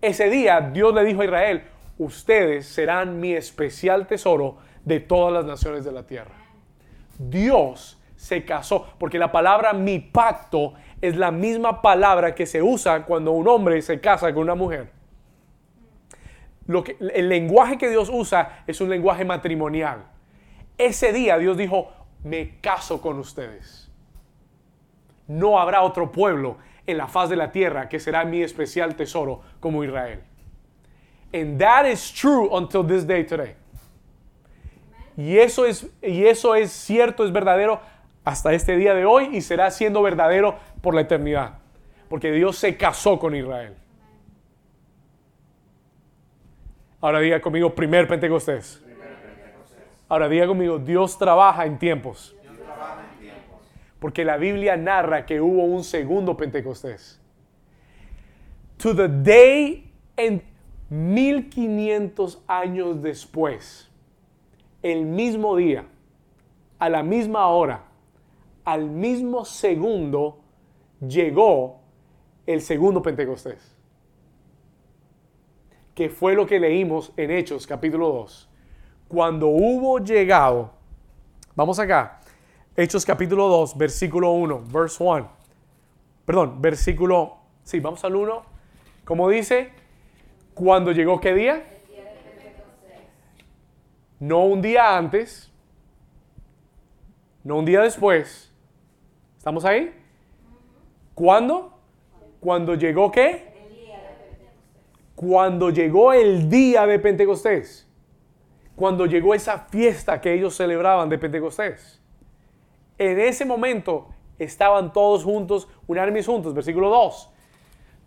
[0.00, 1.64] Ese día Dios le dijo a Israel,
[1.98, 6.34] ustedes serán mi especial tesoro de todas las naciones de la tierra.
[7.18, 13.04] Dios se casó, porque la palabra mi pacto es la misma palabra que se usa
[13.04, 14.90] cuando un hombre se casa con una mujer.
[16.66, 20.04] Lo que, el lenguaje que Dios usa es un lenguaje matrimonial.
[20.78, 21.92] Ese día Dios dijo,
[22.24, 23.90] me caso con ustedes.
[25.28, 26.56] No habrá otro pueblo
[26.86, 30.20] en la faz de la tierra que será mi especial tesoro como Israel.
[31.32, 33.54] And that is true until this day today.
[35.16, 37.80] Y eso es, y eso es cierto, es verdadero
[38.24, 41.58] hasta este día de hoy y será siendo verdadero por la eternidad.
[42.08, 43.74] Porque Dios se casó con Israel.
[47.00, 48.80] Ahora diga conmigo, primer Pentecostés.
[50.08, 52.36] Ahora diga conmigo, Dios trabaja en tiempos.
[53.98, 57.20] Porque la Biblia narra que hubo un segundo Pentecostés.
[58.76, 60.40] To the day en
[60.88, 63.90] 1500 años después,
[64.82, 65.84] el mismo día,
[66.78, 67.86] a la misma hora,
[68.64, 70.45] al mismo segundo,
[71.00, 71.80] llegó
[72.46, 73.74] el segundo Pentecostés.
[75.94, 78.48] Que fue lo que leímos en Hechos capítulo 2.
[79.08, 80.72] Cuando hubo llegado,
[81.54, 82.20] vamos acá,
[82.76, 85.28] Hechos capítulo 2, versículo 1, verse 1.
[86.26, 88.42] Perdón, versículo, sí, vamos al 1.
[89.04, 89.70] Como dice,
[90.52, 91.64] cuando llegó qué día?
[94.18, 95.52] No un día antes,
[97.44, 98.52] no un día después.
[99.38, 99.94] ¿Estamos ahí?
[101.16, 101.72] ¿Cuándo?
[102.40, 103.48] Cuando llegó qué?
[105.14, 107.88] Cuando llegó el día de Pentecostés.
[108.76, 112.02] Cuando llegó esa fiesta que ellos celebraban de Pentecostés.
[112.98, 117.30] En ese momento estaban todos juntos, unánimes juntos, versículo 2.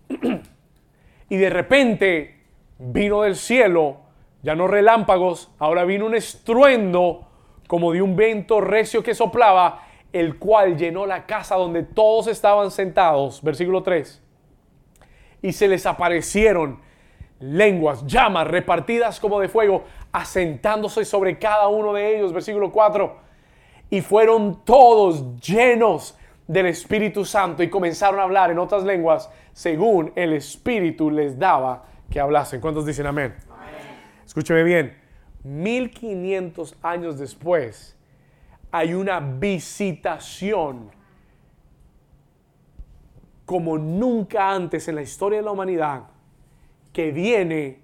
[1.30, 2.43] y de repente
[2.78, 4.02] vino del cielo,
[4.43, 7.28] ya no relámpagos, ahora vino un estruendo
[7.65, 12.72] como de un viento recio que soplaba, el cual llenó la casa donde todos estaban
[12.72, 13.41] sentados.
[13.43, 14.22] Versículo 3.
[15.41, 16.80] Y se les aparecieron
[17.39, 22.34] lenguas, llamas repartidas como de fuego, asentándose sobre cada uno de ellos.
[22.34, 23.17] Versículo 4.
[23.91, 26.17] Y fueron todos llenos
[26.48, 31.84] del Espíritu Santo y comenzaron a hablar en otras lenguas según el Espíritu les daba
[32.10, 32.60] que hablasen.
[32.60, 33.36] ¿Cuántos dicen amén?
[34.26, 34.98] Escúcheme bien.
[35.43, 37.99] 1500 años después
[38.71, 40.91] hay una visitación
[43.45, 46.03] como nunca antes en la historia de la humanidad
[46.93, 47.79] que viene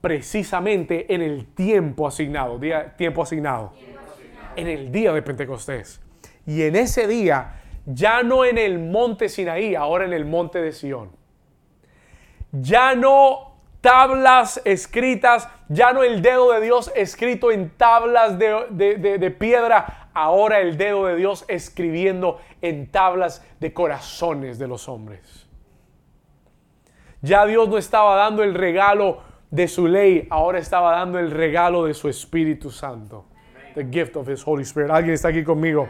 [0.00, 3.72] precisamente en el tiempo asignado, día, tiempo asignado,
[4.54, 6.00] en el día de Pentecostés.
[6.46, 10.72] Y en ese día, ya no en el monte Sinaí, ahora en el monte de
[10.72, 11.10] Sión.
[12.52, 13.48] Ya no
[13.80, 20.76] tablas escritas, ya no el dedo de Dios escrito en tablas de, piedra, ahora el
[20.76, 25.46] dedo de Dios escribiendo en tablas de corazones de los hombres.
[27.22, 31.84] Ya Dios no estaba dando el regalo de su ley, ahora estaba dando el regalo
[31.84, 33.26] de su Espíritu Santo.
[33.74, 34.90] The gift of His Holy Spirit.
[34.90, 35.88] ¿Alguien está aquí conmigo?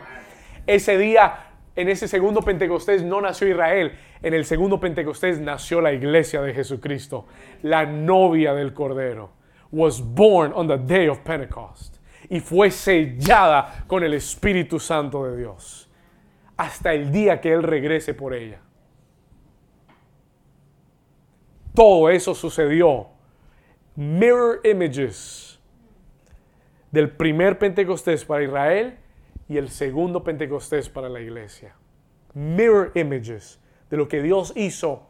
[0.67, 3.93] Ese día, en ese segundo Pentecostés, no nació Israel.
[4.23, 7.27] En el segundo Pentecostés nació la iglesia de Jesucristo,
[7.62, 9.31] la novia del Cordero.
[9.71, 11.97] Was born on the day of Pentecost.
[12.29, 15.91] Y fue sellada con el Espíritu Santo de Dios.
[16.57, 18.61] Hasta el día que Él regrese por ella.
[21.75, 23.07] Todo eso sucedió.
[23.95, 25.61] Mirror images
[26.91, 28.99] del primer Pentecostés para Israel
[29.49, 31.75] y el segundo Pentecostés para la iglesia.
[32.35, 33.61] Mirror images
[33.91, 35.07] de lo que Dios hizo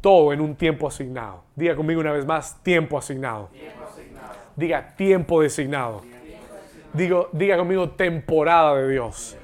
[0.00, 1.44] todo en un tiempo asignado.
[1.56, 3.48] Diga conmigo una vez más, tiempo asignado.
[4.56, 6.02] Diga tiempo designado.
[6.92, 9.36] Digo, diga conmigo temporada de Dios.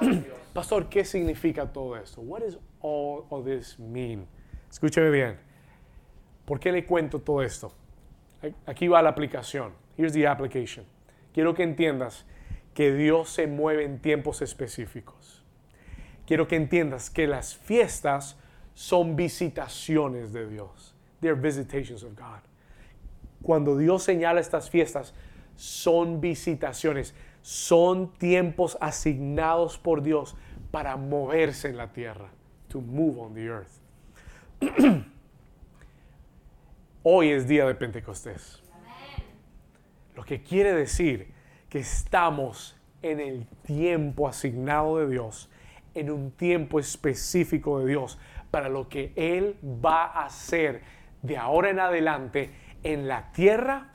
[0.52, 2.20] Pastor, ¿qué significa todo esto?
[2.20, 4.26] What does all of this mean?
[4.70, 5.38] Escúcheme bien.
[6.44, 7.72] ¿Por qué le cuento todo esto?
[8.66, 9.72] Aquí va la aplicación.
[9.96, 10.84] Here's the application.
[11.32, 12.24] Quiero que entiendas
[12.74, 15.42] que Dios se mueve en tiempos específicos.
[16.26, 18.36] Quiero que entiendas que las fiestas
[18.74, 20.94] son visitaciones de Dios.
[21.20, 22.40] They're visitations of God.
[23.42, 25.14] Cuando Dios señala estas fiestas,
[25.56, 30.36] son visitaciones, son tiempos asignados por Dios
[30.70, 32.28] para moverse en la tierra,
[32.68, 33.70] to move on the earth.
[37.02, 38.62] Hoy es día de Pentecostés.
[40.14, 41.32] Lo que quiere decir
[41.68, 45.48] que estamos en el tiempo asignado de Dios,
[45.94, 48.18] en un tiempo específico de Dios,
[48.50, 50.82] para lo que Él va a hacer
[51.22, 52.50] de ahora en adelante
[52.86, 53.88] en la tierra,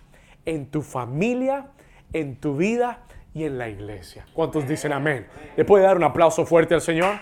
[0.46, 1.68] en tu familia,
[2.12, 3.00] en tu vida
[3.34, 4.26] y en la iglesia.
[4.34, 5.30] ¿Cuántos dicen amén?
[5.56, 7.16] ¿Le puede dar un aplauso fuerte al Señor?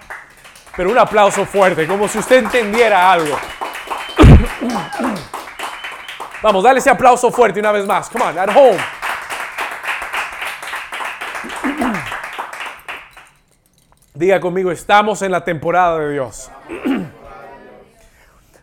[0.75, 3.37] Pero un aplauso fuerte, como si usted entendiera algo.
[6.41, 8.09] Vamos, dale ese aplauso fuerte una vez más.
[8.09, 8.73] Come on, at home.
[14.15, 16.49] Diga conmigo, estamos en la temporada de Dios.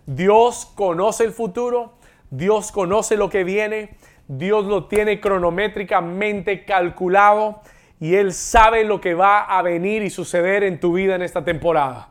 [0.06, 1.95] Dios conoce el futuro,
[2.30, 3.96] Dios conoce lo que viene,
[4.28, 7.62] Dios lo tiene cronométricamente calculado
[8.00, 11.44] y Él sabe lo que va a venir y suceder en tu vida en esta
[11.44, 12.08] temporada.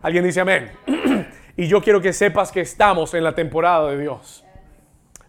[0.00, 0.70] Alguien dice amén.
[1.56, 4.44] y yo quiero que sepas que estamos en la temporada de Dios.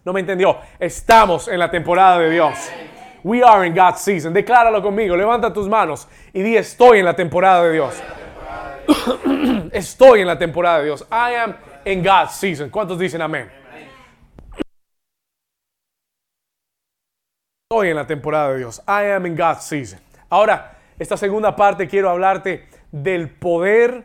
[0.04, 0.58] No me entendió.
[0.78, 2.70] Estamos en la temporada de Dios.
[3.22, 4.34] We are in God's season.
[4.34, 5.16] Decláralo conmigo.
[5.16, 8.02] Levanta tus manos y di estoy en la temporada de Dios.
[9.72, 11.06] estoy en la temporada de Dios.
[11.10, 12.68] I am in God's season.
[12.68, 13.63] ¿Cuántos dicen amén?
[17.70, 18.82] Estoy en la temporada de Dios.
[18.86, 19.98] I am in God's season.
[20.28, 24.04] Ahora, esta segunda parte quiero hablarte del poder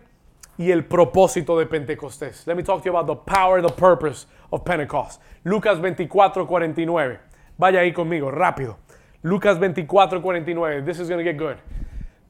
[0.57, 2.47] y el propósito de Pentecostés.
[2.47, 5.21] Let me talk to you about the power, the purpose of Pentecost.
[5.43, 7.19] Lucas 24, 49.
[7.57, 8.77] Vaya ahí conmigo, rápido.
[9.23, 10.85] Lucas 24, 49.
[10.85, 11.57] This is going to get good.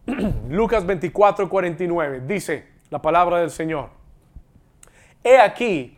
[0.49, 2.21] Lucas 24, 49.
[2.25, 3.91] Dice la palabra del Señor.
[5.23, 5.95] He aquí,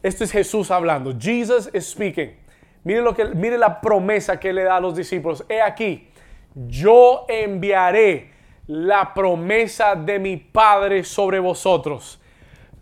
[0.00, 1.12] esto es Jesús hablando.
[1.12, 2.36] Jesus is speaking.
[2.84, 5.44] Mire, lo que, mire la promesa que le da a los discípulos.
[5.48, 6.08] He aquí,
[6.54, 8.30] yo enviaré
[8.66, 12.20] la promesa de mi Padre sobre vosotros.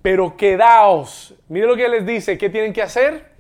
[0.02, 1.34] Pero quedaos.
[1.48, 2.36] Mire lo que les dice.
[2.36, 3.32] ¿Qué tienen que hacer?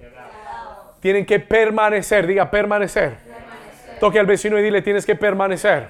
[1.00, 2.26] Tienen que permanecer.
[2.26, 3.16] Diga permanecer.
[3.98, 5.88] Toque al vecino y dile tienes que permanecer.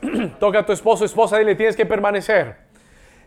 [0.38, 2.56] Toque a tu esposo, esposa, dile tienes que permanecer.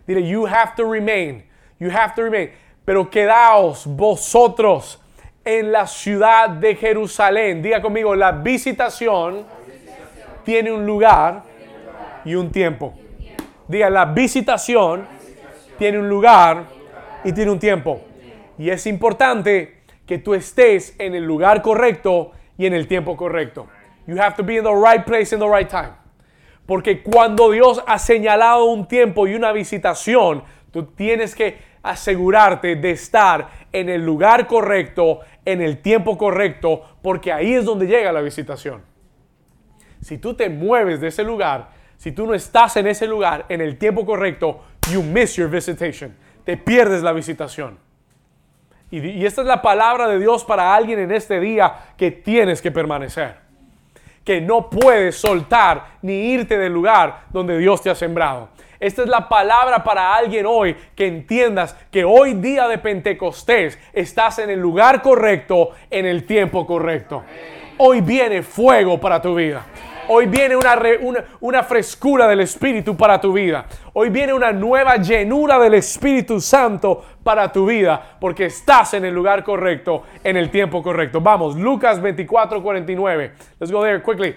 [0.08, 1.44] Dile you have to remain.
[1.80, 2.52] You have to remain.
[2.86, 5.03] Pero quedaos vosotros
[5.46, 7.62] en la ciudad de Jerusalén.
[7.62, 9.46] Diga conmigo, la visitación,
[10.44, 11.44] tiene un lugar
[12.26, 12.94] y un tiempo.
[13.68, 15.06] Diga, la visitación
[15.78, 16.66] tiene un lugar
[17.24, 18.02] y tiene un tiempo.
[18.58, 23.68] Y es importante que tú estés en el lugar correcto y en el tiempo correcto.
[24.06, 25.94] You have to be in the right place in the right time.
[26.66, 32.92] Porque cuando Dios ha señalado un tiempo y una visitación, tú tienes que asegurarte de
[32.92, 38.22] estar en el lugar correcto, en el tiempo correcto, porque ahí es donde llega la
[38.22, 38.82] visitación.
[40.02, 43.62] Si tú te mueves de ese lugar, si tú no estás en ese lugar en
[43.62, 46.16] el tiempo correcto, you miss your visitation.
[46.44, 47.78] Te pierdes la visitación.
[48.92, 52.62] Y, y, esta es la palabra de Dios para alguien en este día que tienes
[52.62, 53.38] que permanecer.
[54.24, 58.50] Que no puedes soltar ni irte del lugar donde Dios te ha sembrado.
[58.84, 64.40] Esta es la palabra para alguien hoy que entiendas que hoy día de Pentecostés estás
[64.40, 67.24] en el lugar correcto, en el tiempo correcto.
[67.78, 69.66] Hoy viene fuego para tu vida.
[70.10, 70.58] Hoy viene
[71.40, 73.68] una, frescura del Espíritu para tu vida.
[73.94, 78.18] Hoy viene una nueva llenura del Espíritu Santo para tu vida.
[78.20, 81.22] Porque estás en el lugar correcto, en el tiempo correcto.
[81.22, 83.32] Vamos, Lucas 24, 49.
[83.62, 84.36] Let's go there quickly.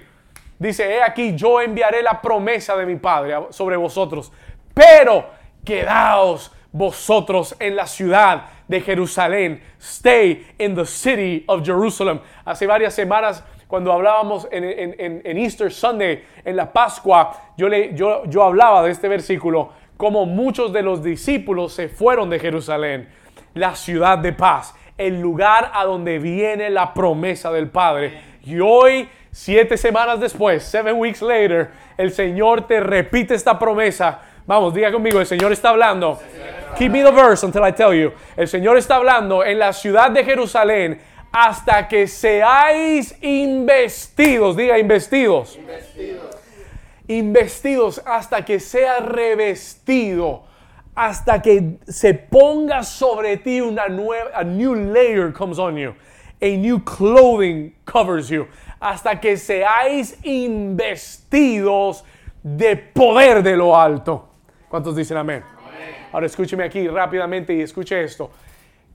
[0.59, 4.33] Dice, he aquí, yo enviaré la promesa de mi Padre sobre vosotros.
[4.73, 5.27] Pero
[5.65, 9.63] quedaos vosotros en la ciudad de Jerusalén.
[9.79, 12.21] Stay in the city of Jerusalem.
[12.45, 18.83] Hace varias semanas cuando hablábamos en, Easter Sunday, en la Pascua, yo, yo, yo hablaba
[18.85, 23.09] de este versículo, como muchos de los discípulos se fueron de Jerusalén,
[23.55, 28.21] la ciudad de paz, el lugar a donde viene la promesa del Padre.
[28.45, 34.19] Y hoy, siete semanas después, seven weeks later, el Señor te repite esta promesa.
[34.47, 36.19] Vamos, diga conmigo, el Señor está hablando.
[36.79, 38.13] Keep me the verse until I tell you.
[38.35, 45.57] El Señor está hablando en la ciudad de Jerusalén hasta que seáis investidos, diga investidos.
[45.57, 46.37] investidos.
[47.07, 50.45] Investidos hasta que sea revestido,
[50.95, 55.95] hasta que se ponga sobre ti una nueva, a new layer comes on you,
[56.41, 58.47] a new clothing covers you,
[58.81, 62.05] hasta que seáis investidos
[62.43, 64.29] de poder de lo alto.
[64.69, 65.43] ¿Cuántos dicen amén?
[65.67, 65.95] amén.
[66.13, 68.31] Ahora escúcheme aquí rápidamente y escuche esto.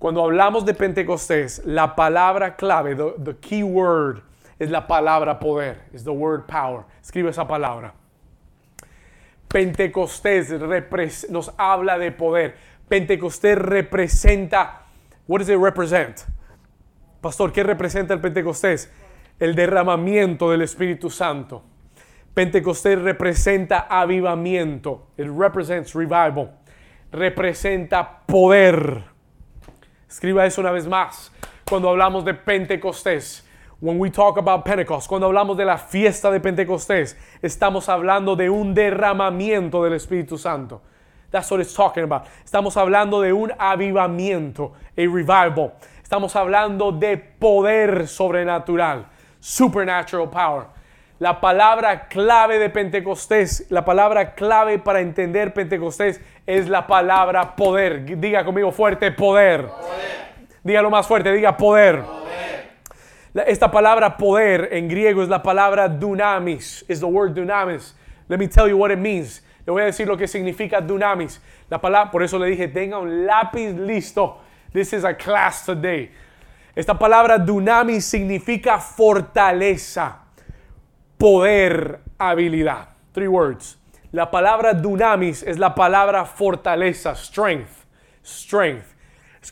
[0.01, 4.23] Cuando hablamos de Pentecostés, la palabra clave, the, key word,
[4.57, 6.85] es la palabra poder, es the word power.
[7.01, 7.93] Escribe esa palabra.
[9.47, 10.49] Pentecostés
[11.29, 12.55] nos habla de poder.
[12.87, 14.85] Pentecostés representa,
[15.27, 16.21] what does it represent?
[17.21, 18.91] Pastor, ¿qué representa el Pentecostés?
[19.41, 21.63] El derramamiento del Espíritu Santo.
[22.32, 25.07] Pentecostés representa avivamiento.
[25.18, 26.51] It represents revival.
[27.11, 29.03] Representa poder.
[30.07, 31.32] Escriba eso una vez más.
[31.68, 33.43] Cuando hablamos de Pentecostés,
[33.80, 38.47] when we talk about Pentecost, cuando hablamos de la fiesta de Pentecostés, estamos hablando de
[38.47, 40.84] un derramamiento del Espíritu Santo.
[41.32, 42.28] That's what it's talking about.
[42.45, 45.74] Estamos hablando de un avivamiento, a revival.
[46.03, 49.07] Estamos hablando de poder sobrenatural,
[49.41, 50.67] supernatural power.
[51.19, 58.19] La palabra clave de Pentecostés, la palabra clave para entender Pentecostés es la palabra poder.
[58.19, 59.67] Diga conmigo fuerte, poder.
[59.67, 60.21] poder.
[60.63, 62.01] Dígalo más fuerte, diga poder.
[62.01, 63.47] poder.
[63.47, 66.83] Esta palabra poder en griego es la palabra dunamis.
[66.87, 67.93] Is the word dunamis.
[68.27, 69.43] Let me tell you what it means.
[69.65, 71.39] Le voy a decir lo que significa dunamis.
[71.69, 74.39] La palabra, por eso le dije, tenga un lápiz listo.
[74.73, 76.09] This is a class today.
[76.76, 80.19] Esta palabra dunamis significa fortaleza,
[81.17, 82.89] poder, habilidad.
[83.11, 83.78] Three words.
[84.11, 87.86] La palabra dunamis es la palabra fortaleza, strength,
[88.24, 88.86] strength.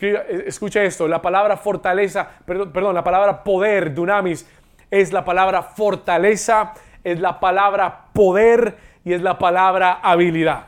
[0.02, 4.48] Eh, escucha esto, la palabra fortaleza, perdón, perdón, la palabra poder, dunamis,
[4.92, 10.68] es la palabra fortaleza, es la palabra poder y es la palabra habilidad.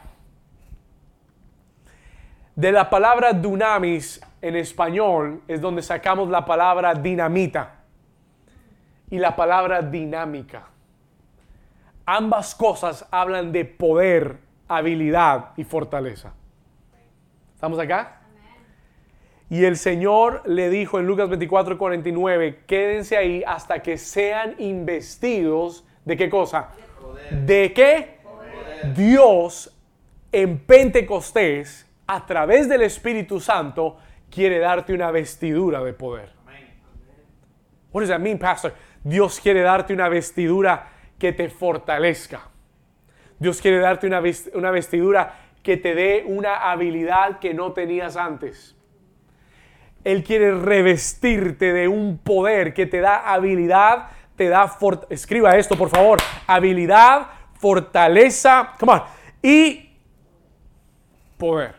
[2.55, 7.83] De la palabra dunamis en español es donde sacamos la palabra dinamita
[9.09, 10.67] y la palabra dinámica.
[12.05, 16.33] Ambas cosas hablan de poder, habilidad y fortaleza.
[17.53, 18.21] ¿Estamos acá?
[19.49, 25.85] Y el Señor le dijo en Lucas 24, 49, quédense ahí hasta que sean investidos
[26.05, 26.69] de qué cosa?
[27.29, 28.19] ¿De qué?
[28.95, 29.77] Dios
[30.31, 33.97] en Pentecostés, a través del Espíritu Santo,
[34.31, 36.31] quiere darte una vestidura de poder.
[37.91, 38.73] What does that mean, pastor?
[39.03, 40.87] Dios quiere darte una vestidura
[41.19, 42.41] que te fortalezca.
[43.37, 48.15] Dios quiere darte una, ves- una vestidura que te dé una habilidad que no tenías
[48.15, 48.75] antes.
[50.03, 55.75] Él quiere revestirte de un poder que te da habilidad, te da for- escriba esto
[55.75, 59.01] por favor, habilidad, fortaleza, come on,
[59.43, 59.89] y
[61.37, 61.75] poder,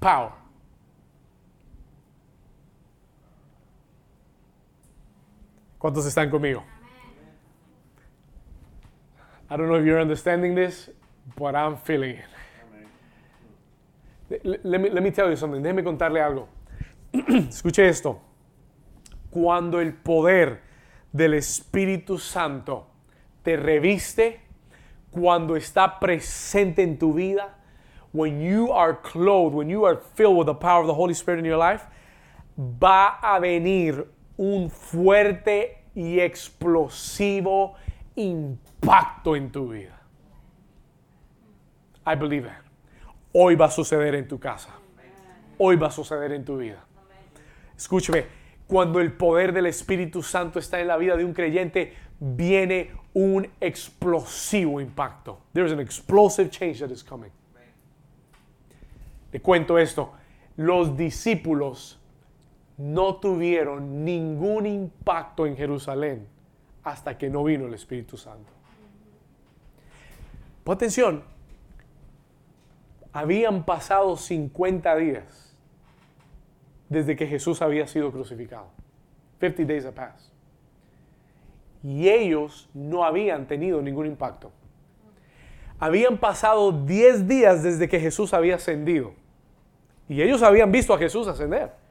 [0.00, 0.41] power.
[5.82, 6.62] ¿Cuántos están conmigo?
[9.50, 10.88] I don't know if you're understanding this,
[11.36, 12.18] but I'm feeling
[14.30, 14.44] it.
[14.44, 15.60] Le- Let me, let me tell you something.
[15.60, 16.46] Déjeme contarle algo.
[17.12, 18.20] Escuche esto.
[19.32, 20.60] Cuando el poder
[21.12, 22.86] del Espíritu Santo
[23.42, 24.40] te reviste,
[25.10, 27.56] cuando está presente en tu vida,
[28.12, 31.40] when you are clothed, when you are filled with the power of the Holy Spirit
[31.40, 31.86] in your life,
[32.56, 34.06] va a venir
[34.36, 37.74] un fuerte y explosivo
[38.16, 40.00] impacto en tu vida.
[42.06, 42.62] I believe that.
[43.32, 44.70] Hoy va a suceder en tu casa.
[45.58, 46.84] Hoy va a suceder en tu vida.
[47.76, 48.26] Escúcheme,
[48.66, 53.48] cuando el poder del Espíritu Santo está en la vida de un creyente, viene un
[53.60, 55.40] explosivo impacto.
[55.52, 57.30] There's an explosive change that is coming.
[59.30, 60.12] Te cuento esto.
[60.56, 62.01] Los discípulos
[62.82, 66.26] no tuvieron ningún impacto en Jerusalén
[66.82, 68.50] hasta que no vino el Espíritu Santo.
[70.64, 71.22] Pon atención,
[73.12, 75.54] habían pasado 50 días
[76.88, 78.66] desde que Jesús había sido crucificado.
[79.38, 80.32] 50 days have passed.
[81.84, 84.50] Y ellos no habían tenido ningún impacto.
[85.78, 89.14] Habían pasado 10 días desde que Jesús había ascendido.
[90.08, 91.81] Y ellos habían visto a Jesús ascender.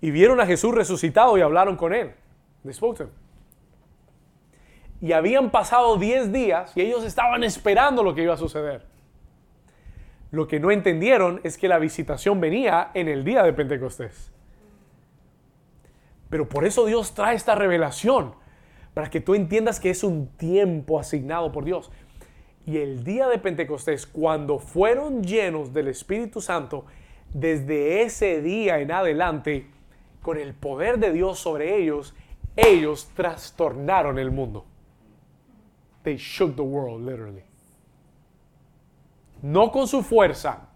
[0.00, 2.12] Y vieron a Jesús resucitado y hablaron con él.
[2.62, 3.10] They spoke to him.
[5.00, 8.84] Y habían pasado 10 días y ellos estaban esperando lo que iba a suceder.
[10.30, 14.32] Lo que no entendieron es que la visitación venía en el día de Pentecostés.
[16.28, 18.34] Pero por eso Dios trae esta revelación,
[18.92, 21.90] para que tú entiendas que es un tiempo asignado por Dios.
[22.66, 26.84] Y el día de Pentecostés, cuando fueron llenos del Espíritu Santo,
[27.32, 29.70] desde ese día en adelante,
[30.28, 32.14] con el poder de Dios sobre ellos,
[32.54, 34.66] ellos trastornaron el mundo.
[36.02, 37.44] They shook the world, literally.
[39.40, 40.68] No con su fuerza,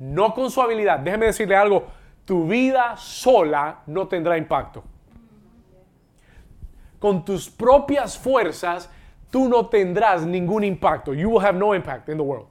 [0.00, 0.98] no con su habilidad.
[0.98, 1.84] Déjeme decirle algo,
[2.24, 4.82] tu vida sola no tendrá impacto.
[6.98, 8.90] Con tus propias fuerzas,
[9.30, 11.14] tú no tendrás ningún impacto.
[11.14, 12.48] You will have no impact in the world.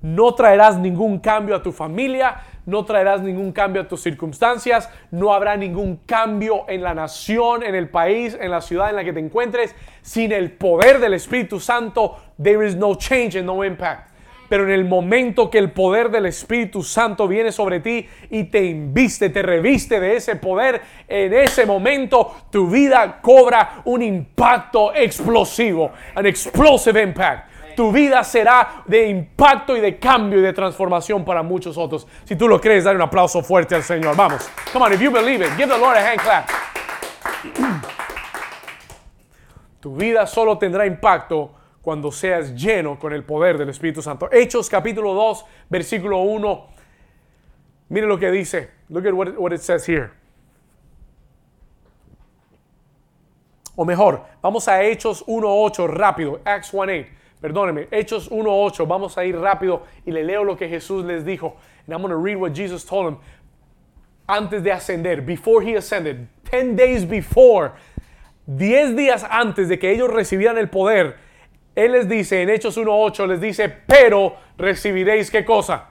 [0.00, 2.36] No traerás ningún cambio a tu familia,
[2.66, 7.74] no traerás ningún cambio a tus circunstancias, no habrá ningún cambio en la nación, en
[7.74, 9.74] el país, en la ciudad en la que te encuentres.
[10.02, 14.07] Sin el poder del Espíritu Santo, there is no change and no impact.
[14.48, 18.64] Pero en el momento que el poder del Espíritu Santo viene sobre ti y te
[18.64, 25.92] inviste, te reviste de ese poder, en ese momento tu vida cobra un impacto explosivo,
[26.14, 27.48] an explosive impact.
[27.76, 32.08] Tu vida será de impacto y de cambio y de transformación para muchos otros.
[32.24, 34.16] Si tú lo crees, dale un aplauso fuerte al Señor.
[34.16, 34.50] Vamos.
[34.72, 36.50] Come on, if you believe it, give the Lord a hand clap.
[39.78, 41.52] Tu vida solo tendrá impacto
[41.88, 44.28] cuando seas lleno con el poder del Espíritu Santo.
[44.30, 46.66] Hechos capítulo 2, versículo 1.
[47.88, 48.68] Mire lo que dice.
[48.90, 50.10] Look at what it, what it says here.
[53.74, 56.42] O mejor, vamos a Hechos 1.8 rápido.
[56.44, 57.06] Acts 1.8.
[57.40, 58.86] Perdóneme, Hechos 1.8.
[58.86, 61.56] Vamos a ir rápido y le leo lo que Jesús les dijo.
[61.86, 63.18] And I'm going to read what Jesus told them
[64.28, 67.72] antes de ascender, before he ascended, 10 days before,
[68.46, 71.16] 10 días antes de que ellos recibieran el poder,
[71.78, 75.86] Él les dice en Hechos 1.8, les dice, pero recibiréis qué cosa.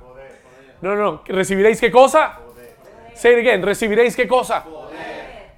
[0.81, 2.39] No, no, no, recibiréis qué cosa.
[3.15, 4.65] Again, recibiréis qué cosa.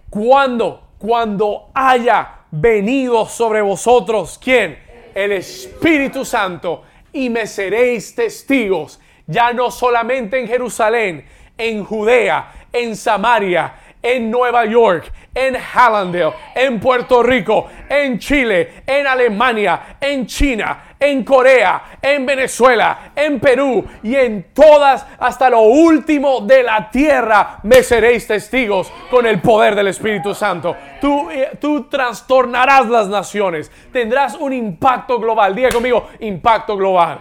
[0.08, 4.78] Cuando, cuando haya venido sobre vosotros, ¿quién?
[5.16, 11.26] El Espíritu Santo, y me seréis testigos, ya no solamente en Jerusalén,
[11.58, 19.08] en Judea, en Samaria, en Nueva York, en Hallandale, en Puerto Rico, en Chile, en
[19.08, 26.42] Alemania, en China, en Corea, en Venezuela, en Perú y en todas hasta lo último
[26.42, 30.76] de la tierra me seréis testigos con el poder del Espíritu Santo.
[31.00, 35.56] Tú, eh, tú trastornarás las naciones, tendrás un impacto global.
[35.56, 37.20] Diga conmigo, impacto global.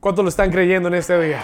[0.00, 1.42] ¿Cuántos lo están creyendo en este día?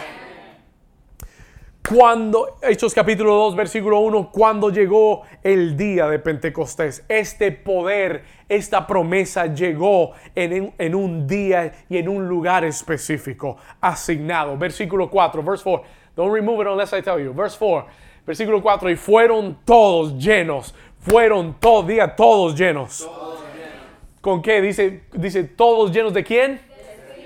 [1.89, 8.89] Cuando, Hechos capítulo 2, versículo 1, cuando llegó el día de Pentecostés, este poder, esta
[8.89, 14.57] promesa llegó en, en, un día y en un lugar específico, asignado.
[14.57, 15.87] Versículo 4, verse 4.
[16.17, 17.33] Don't remove it unless I tell you.
[17.33, 17.87] Verse 4,
[18.27, 18.91] versículo 4.
[18.91, 22.99] Y fueron todos llenos, fueron todos, diga todos llenos.
[22.99, 24.21] Todos llenos.
[24.21, 24.61] ¿Con qué?
[24.61, 26.61] Dice, dice todos llenos de quién?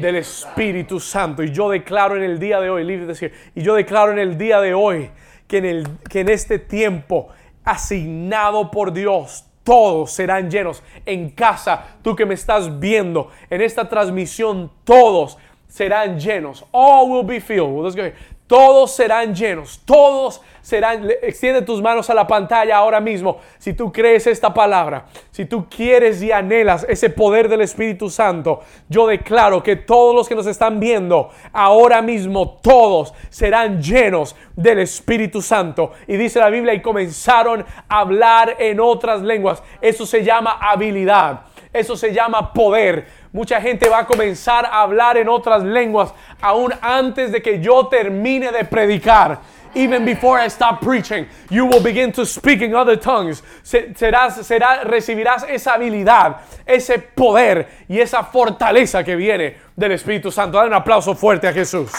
[0.01, 1.42] Del Espíritu Santo.
[1.42, 4.61] Y yo declaro en el día de hoy, decir, y yo declaro en el día
[4.61, 5.11] de hoy
[5.46, 7.28] que en, el, que en este tiempo
[7.64, 10.82] asignado por Dios, todos serán llenos.
[11.07, 15.38] En casa, tú que me estás viendo, en esta transmisión, todos
[15.68, 16.64] serán llenos.
[16.72, 17.82] All will be filled.
[17.82, 18.11] Let's go.
[18.51, 23.38] Todos serán llenos, todos serán, extiende tus manos a la pantalla ahora mismo.
[23.59, 28.62] Si tú crees esta palabra, si tú quieres y anhelas ese poder del Espíritu Santo,
[28.88, 34.80] yo declaro que todos los que nos están viendo ahora mismo, todos serán llenos del
[34.80, 35.92] Espíritu Santo.
[36.09, 39.62] Y dice la Biblia, y comenzaron a hablar en otras lenguas.
[39.80, 41.42] Eso se llama habilidad.
[41.72, 43.07] Eso se llama poder.
[43.33, 47.87] Mucha gente va a comenzar a hablar en otras lenguas aún antes de que yo
[47.87, 49.39] termine de predicar.
[49.72, 53.45] Even before I stop preaching, you will begin to speak in other tongues.
[53.62, 60.59] Serás, será, recibirás esa habilidad, ese poder y esa fortaleza que viene del Espíritu Santo.
[60.59, 61.93] Dale un aplauso fuerte a Jesús.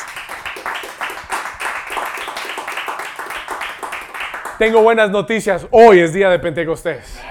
[4.58, 5.66] Tengo buenas noticias.
[5.72, 7.22] Hoy es día de Pentecostés.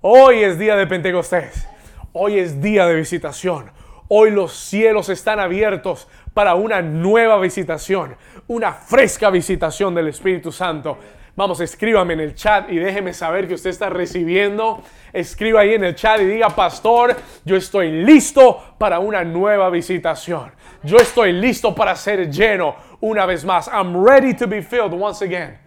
[0.00, 1.73] Hoy es día de Pentecostés.
[2.16, 3.72] Hoy es día de visitación.
[4.06, 8.14] Hoy los cielos están abiertos para una nueva visitación,
[8.46, 10.96] una fresca visitación del Espíritu Santo.
[11.34, 14.80] Vamos, escríbame en el chat y déjeme saber que usted está recibiendo.
[15.12, 20.52] Escriba ahí en el chat y diga, pastor, yo estoy listo para una nueva visitación.
[20.84, 23.66] Yo estoy listo para ser lleno una vez más.
[23.66, 25.58] I'm ready to be filled once again.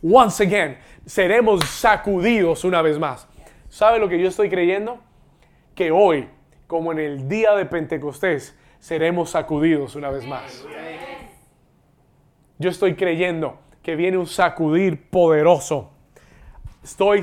[0.00, 0.78] Once again.
[1.04, 3.26] Seremos sacudidos una vez más.
[3.68, 5.07] ¿Sabe lo que yo estoy creyendo?
[5.78, 6.26] Que hoy,
[6.66, 10.66] como en el día de Pentecostés, seremos sacudidos una vez más.
[12.58, 15.92] Yo estoy creyendo que viene un sacudir poderoso.
[16.82, 17.22] Estoy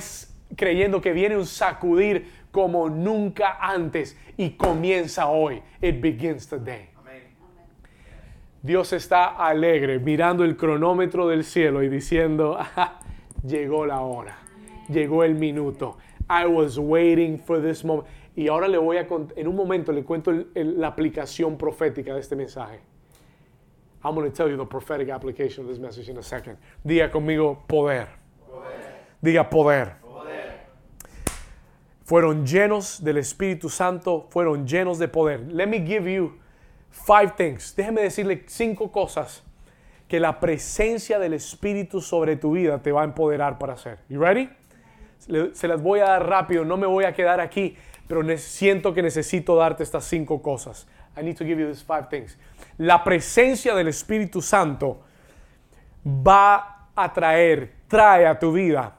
[0.55, 5.61] creyendo que viene un sacudir como nunca antes y comienza hoy.
[5.81, 6.87] It begins today.
[8.61, 12.57] Dios está alegre mirando el cronómetro del cielo y diciendo,
[13.45, 14.37] llegó la hora,
[14.87, 15.97] llegó el minuto,
[16.29, 18.07] I was waiting for this moment.
[18.36, 22.36] Y ahora le voy a en un momento le cuento la aplicación profética de este
[22.36, 22.81] mensaje.
[24.03, 26.57] I'm going to tell you the prophetic application of this message in a second.
[26.83, 28.07] Diga conmigo poder.
[29.21, 29.95] Diga poder.
[30.01, 30.59] poder.
[32.03, 35.51] Fueron llenos del Espíritu Santo, fueron llenos de poder.
[35.51, 36.33] Let me give you
[36.91, 37.73] five things.
[37.75, 39.43] Déjeme decirle cinco cosas
[40.07, 43.99] que la presencia del Espíritu sobre tu vida te va a empoderar para hacer.
[44.07, 44.49] You ready?
[45.53, 47.75] se las voy a dar rápido, no me voy a quedar aquí,
[48.07, 50.87] pero siento que necesito darte estas cinco cosas.
[51.17, 52.37] I need to give you these five things.
[52.77, 55.01] La presencia del Espíritu Santo
[56.05, 58.95] va a traer, trae a tu vida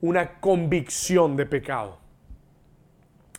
[0.00, 1.98] una convicción de pecado.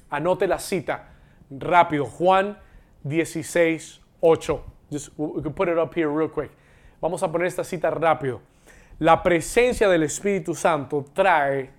[0.09, 1.09] Anote la cita
[1.49, 2.57] rápido, Juan
[3.03, 4.63] 16, 8.
[4.91, 6.51] Just, we can put it up here real quick.
[7.01, 8.41] Vamos a poner esta cita rápido.
[8.99, 11.69] La presencia del Espíritu Santo trae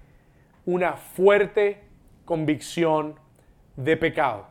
[0.67, 1.83] una fuerte
[2.25, 3.19] convicción
[3.77, 4.47] de pecado.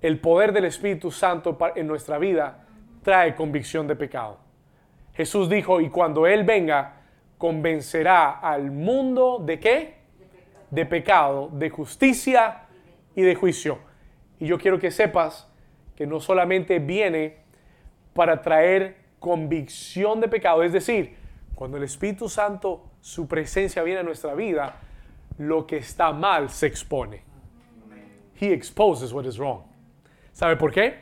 [0.00, 2.66] El poder del Espíritu Santo en nuestra vida
[3.02, 4.38] trae convicción de pecado.
[5.14, 7.02] Jesús dijo, y cuando Él venga,
[7.36, 10.00] convencerá al mundo de qué?
[10.70, 12.62] de pecado, de justicia
[13.14, 13.78] y de juicio.
[14.38, 15.48] Y yo quiero que sepas
[15.96, 17.38] que no solamente viene
[18.14, 21.16] para traer convicción de pecado, es decir,
[21.54, 24.76] cuando el Espíritu Santo, su presencia viene a nuestra vida,
[25.36, 27.22] lo que está mal se expone.
[28.40, 29.62] He exposes what is wrong.
[30.32, 30.94] ¿Sabe por qué?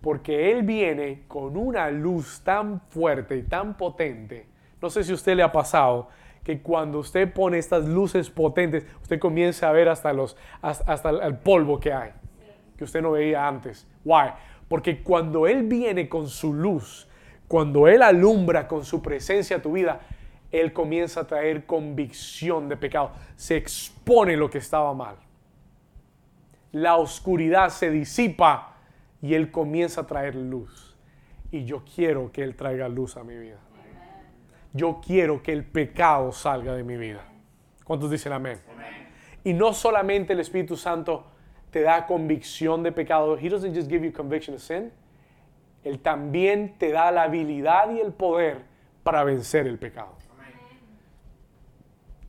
[0.00, 4.46] Porque Él viene con una luz tan fuerte y tan potente.
[4.80, 6.08] No sé si a usted le ha pasado
[6.42, 11.92] que cuando usted pone estas luces potentes, usted comienza a ver hasta, el polvo que
[11.92, 12.12] hay,
[12.78, 13.86] que usted no veía antes.
[14.02, 14.30] Why?
[14.66, 17.06] Porque cuando Él viene con su luz,
[17.46, 20.00] cuando Él alumbra con su presencia tu vida,
[20.50, 23.12] Él comienza a traer convicción de pecado.
[23.36, 25.16] Se expone lo que estaba mal.
[26.72, 28.76] La oscuridad se disipa
[29.22, 30.96] y Él comienza a traer luz.
[31.50, 33.58] Y yo quiero que Él traiga luz a mi vida.
[34.72, 37.24] Yo quiero que el pecado salga de mi vida.
[37.84, 38.60] ¿Cuántos dicen amén?
[39.42, 41.24] Y no solamente el Espíritu Santo
[41.70, 43.36] te da convicción de pecado.
[43.36, 44.92] He doesn't just give you conviction of sin.
[45.82, 48.58] Él también te da la habilidad y el poder
[49.02, 50.14] para vencer el pecado.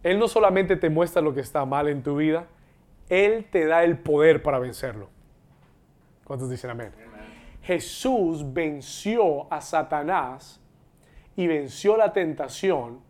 [0.03, 2.47] Él no solamente te muestra lo que está mal en tu vida,
[3.11, 5.09] Él te da el poder para vencerlo.
[6.23, 6.93] ¿Cuántos dicen amén?
[7.61, 10.61] Jesús venció a Satanás
[11.35, 13.01] y venció la tentación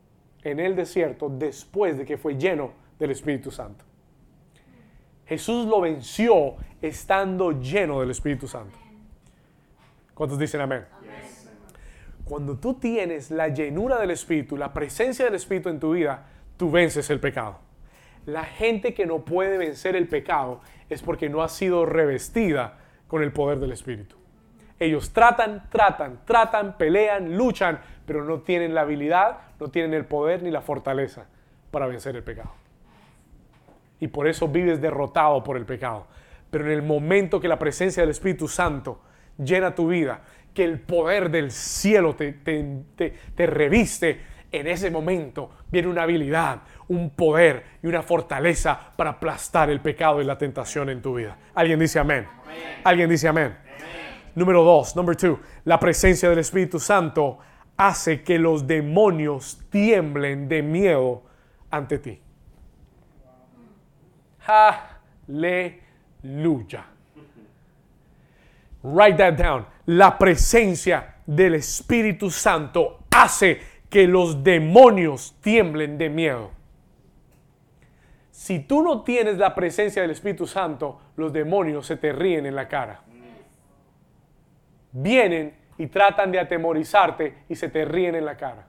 [0.42, 3.86] en el desierto después de que fue lleno del Espíritu Santo.
[5.28, 8.76] Jesús lo venció estando lleno del Espíritu Santo.
[10.16, 10.84] ¿Cuántos dicen amén?
[12.26, 16.26] Cuando tú tienes la llenura del Espíritu, la presencia del Espíritu en tu vida,
[16.58, 17.60] tú vences el pecado.
[18.26, 23.24] La gente que no puede vencer el pecado es porque no ha sido revestida con
[23.24, 24.16] el poder del Espíritu.
[24.80, 30.42] Ellos tratan, tratan, tratan, pelean, luchan, pero no tienen la habilidad, no tienen el poder
[30.42, 31.28] ni la fortaleza
[31.70, 32.52] para vencer el pecado.
[34.00, 36.08] Y por eso vives derrotado por el pecado.
[36.50, 39.02] Pero en el momento que la presencia del Espíritu Santo
[39.38, 40.22] llena tu vida,
[40.54, 44.20] que el poder del cielo te, te, reviste,
[44.52, 50.22] en ese momento viene una habilidad, un poder y una fortaleza para aplastar el pecado
[50.22, 51.38] y la tentación en tu vida.
[51.56, 52.28] ¿Alguien dice amén?
[52.84, 53.56] ¿Alguien dice amén?
[54.36, 57.40] Número dos, number two, la presencia del Espíritu Santo
[57.78, 61.24] hace que los demonios tiemblen de miedo
[61.70, 62.22] ante ti.
[65.28, 66.86] Aleluya.
[68.84, 69.66] Write that down.
[69.86, 76.52] La presencia del Espíritu Santo hace que los demonios tiemblen de miedo.
[78.32, 82.56] Si tú no tienes la presencia del Espíritu Santo, los demonios se te ríen en
[82.56, 83.02] la cara.
[84.94, 88.66] Vienen y tratan de atemorizarte y se te ríen en la cara.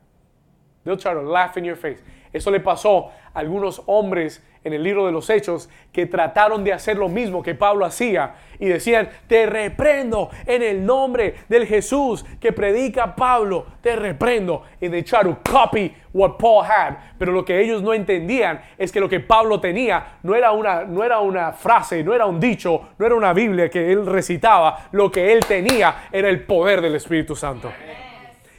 [0.85, 2.03] They'll try to laugh in your face.
[2.33, 6.73] Eso le pasó a algunos hombres en el libro de los Hechos que trataron de
[6.73, 12.25] hacer lo mismo que Pablo hacía y decían, te reprendo en el nombre del Jesús
[12.41, 14.63] que predica Pablo, te reprendo.
[14.81, 16.95] Y they try to copy what Paul had.
[17.19, 20.85] Pero lo que ellos no entendían es que lo que Pablo tenía no era una,
[20.85, 24.89] no era una frase, no era un dicho, no era una Biblia que él recitaba.
[24.93, 27.73] Lo que él tenía era el poder del Espíritu Santo.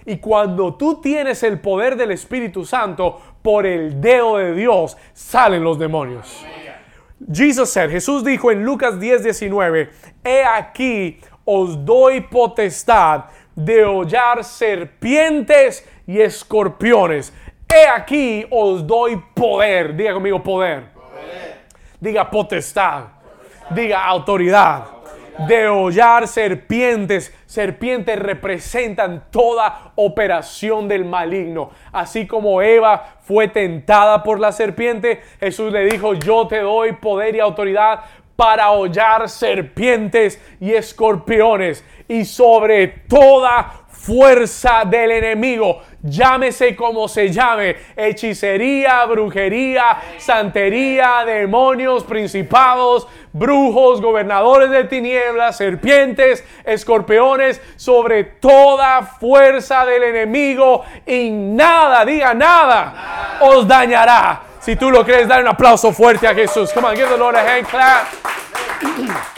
[0.05, 5.64] Y cuando tú tienes el poder del Espíritu Santo, por el dedo de Dios salen
[5.64, 6.44] los demonios.
[7.32, 9.89] Jesus said, Jesús dijo en Lucas 10, 19,
[10.24, 13.26] he aquí os doy potestad
[13.56, 17.32] de hollar serpientes y escorpiones.
[17.72, 19.96] He aquí os doy poder.
[19.96, 20.86] Diga conmigo poder.
[22.00, 23.06] Diga potestad.
[23.70, 24.93] Diga autoridad
[25.47, 27.34] de hollar serpientes.
[27.45, 31.71] Serpientes representan toda operación del maligno.
[31.91, 37.36] Así como Eva fue tentada por la serpiente, Jesús le dijo, yo te doy poder
[37.36, 38.01] y autoridad
[38.36, 47.78] para hollar serpientes y escorpiones y sobre toda fuerza del enemigo, llámese como se llame,
[47.95, 60.04] hechicería, brujería, santería, demonios, principados, brujos, gobernadores de tinieblas, serpientes, escorpiones, sobre toda fuerza del
[60.04, 64.41] enemigo y nada, diga nada, os dañará.
[64.60, 66.74] Si tú lo crees, dar un aplauso fuerte a Jesús.
[66.74, 69.32] Come on, give the Lord a hand clap.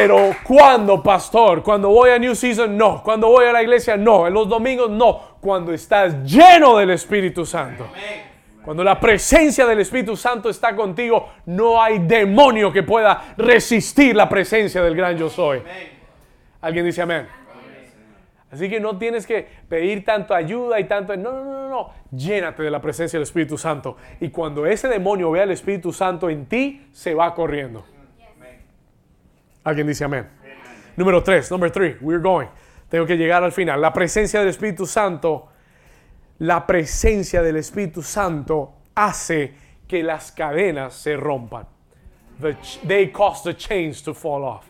[0.00, 3.02] Pero cuando, pastor, cuando voy a New Season, no.
[3.02, 4.26] Cuando voy a la iglesia, no.
[4.28, 5.38] En los domingos, no.
[5.40, 7.88] Cuando estás lleno del Espíritu Santo.
[8.64, 14.28] Cuando la presencia del Espíritu Santo está contigo, no hay demonio que pueda resistir la
[14.28, 15.62] presencia del gran yo soy.
[16.60, 17.26] ¿Alguien dice amén?
[18.50, 21.16] Así que no tienes que pedir tanto ayuda y tanto...
[21.16, 21.90] No, no, no, no.
[22.10, 23.96] Llénate de la presencia del Espíritu Santo.
[24.20, 27.84] Y cuando ese demonio vea al Espíritu Santo en ti, se va corriendo.
[29.68, 30.26] Alguien dice amén.
[30.96, 32.48] Número tres, number three, we're going.
[32.88, 33.78] Tengo que llegar al final.
[33.78, 35.50] La presencia del Espíritu Santo,
[36.38, 39.52] la presencia del Espíritu Santo hace
[39.86, 41.66] que las cadenas se rompan.
[42.86, 44.64] they cause the chains to fall off.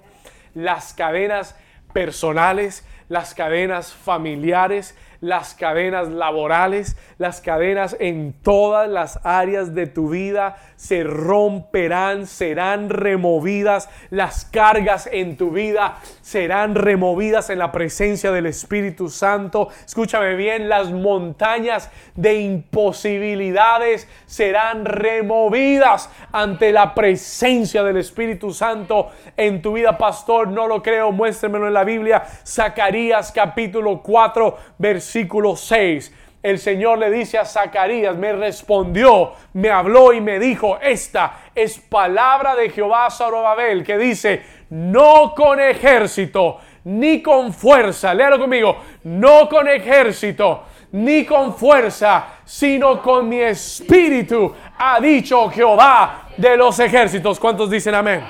[0.57, 1.55] Las cadenas
[1.93, 10.11] personales, las cadenas familiares, las cadenas laborales, las cadenas en todas las áreas de tu
[10.11, 18.31] vida se romperán, serán removidas, las cargas en tu vida serán removidas en la presencia
[18.31, 19.69] del Espíritu Santo.
[19.85, 29.63] Escúchame bien, las montañas de imposibilidades serán removidas ante la presencia del Espíritu Santo en
[29.63, 30.49] tu vida, pastor.
[30.49, 32.23] No lo creo, muéstremelo en la Biblia.
[32.47, 39.71] Zacarías capítulo 4, versículo versículo 6, el Señor le dice a Zacarías, me respondió, me
[39.71, 46.59] habló y me dijo, esta es palabra de Jehová Zorobabel, que dice, no con ejército,
[46.85, 54.55] ni con fuerza, léalo conmigo, no con ejército, ni con fuerza, sino con mi espíritu,
[54.79, 57.41] ha dicho Jehová de los ejércitos.
[57.41, 58.23] ¿Cuántos dicen amén?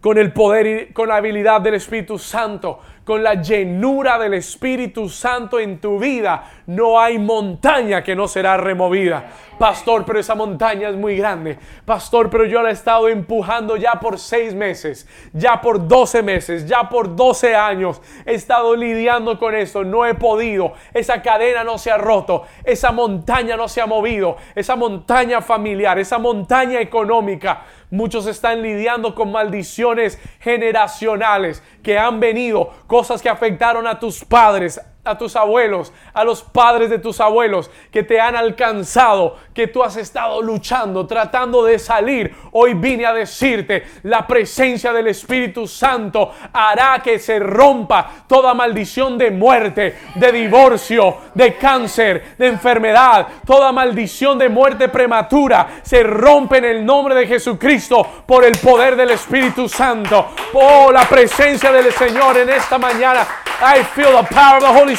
[0.00, 5.08] Con el poder y con la habilidad del Espíritu Santo con la llenura del Espíritu
[5.08, 9.30] Santo en tu vida, no hay montaña que no será removida.
[9.58, 11.58] Pastor, pero esa montaña es muy grande.
[11.84, 16.66] Pastor, pero yo la he estado empujando ya por seis meses, ya por doce meses,
[16.66, 18.02] ya por doce años.
[18.26, 20.74] He estado lidiando con eso, no he podido.
[20.92, 25.98] Esa cadena no se ha roto, esa montaña no se ha movido, esa montaña familiar,
[25.98, 27.62] esa montaña económica.
[27.90, 34.80] Muchos están lidiando con maldiciones generacionales que han venido, cosas que afectaron a tus padres,
[35.06, 39.82] a tus abuelos, a los padres de tus abuelos que te han alcanzado, que tú
[39.82, 42.34] has estado luchando, tratando de salir.
[42.52, 49.16] Hoy vine a decirte, la presencia del Espíritu Santo hará que se rompa toda maldición
[49.16, 55.80] de muerte, de divorcio, de cáncer, de enfermedad, toda maldición de muerte prematura.
[55.82, 60.26] Se rompe en el nombre de Jesucristo por el poder del Espíritu Santo.
[60.54, 63.26] Oh, la presencia del Señor en esta mañana.
[63.58, 64.95] I feel the power of the Holy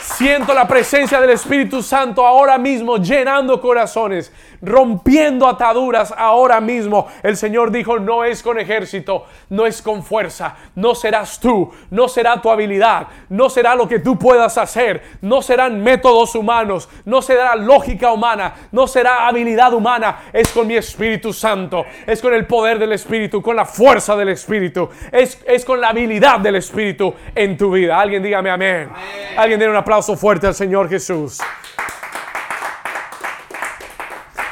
[0.00, 4.32] Siento la presencia del Espíritu Santo ahora mismo llenando corazones
[4.62, 7.08] rompiendo ataduras ahora mismo.
[7.22, 12.08] El Señor dijo, no es con ejército, no es con fuerza, no serás tú, no
[12.08, 17.22] será tu habilidad, no será lo que tú puedas hacer, no serán métodos humanos, no
[17.22, 22.46] será lógica humana, no será habilidad humana, es con mi Espíritu Santo, es con el
[22.46, 27.14] poder del Espíritu, con la fuerza del Espíritu, es, es con la habilidad del Espíritu
[27.34, 27.98] en tu vida.
[27.98, 28.88] Alguien dígame amén.
[29.36, 31.38] Alguien dé un aplauso fuerte al Señor Jesús.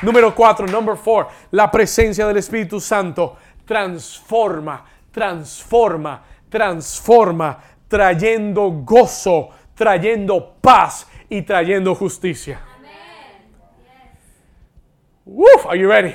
[0.04, 10.56] Número cuatro, number four, la presencia del Espíritu Santo transforma, transforma, transforma, trayendo gozo, trayendo
[10.60, 12.60] paz y trayendo justicia.
[15.24, 16.14] Uf, are you ready?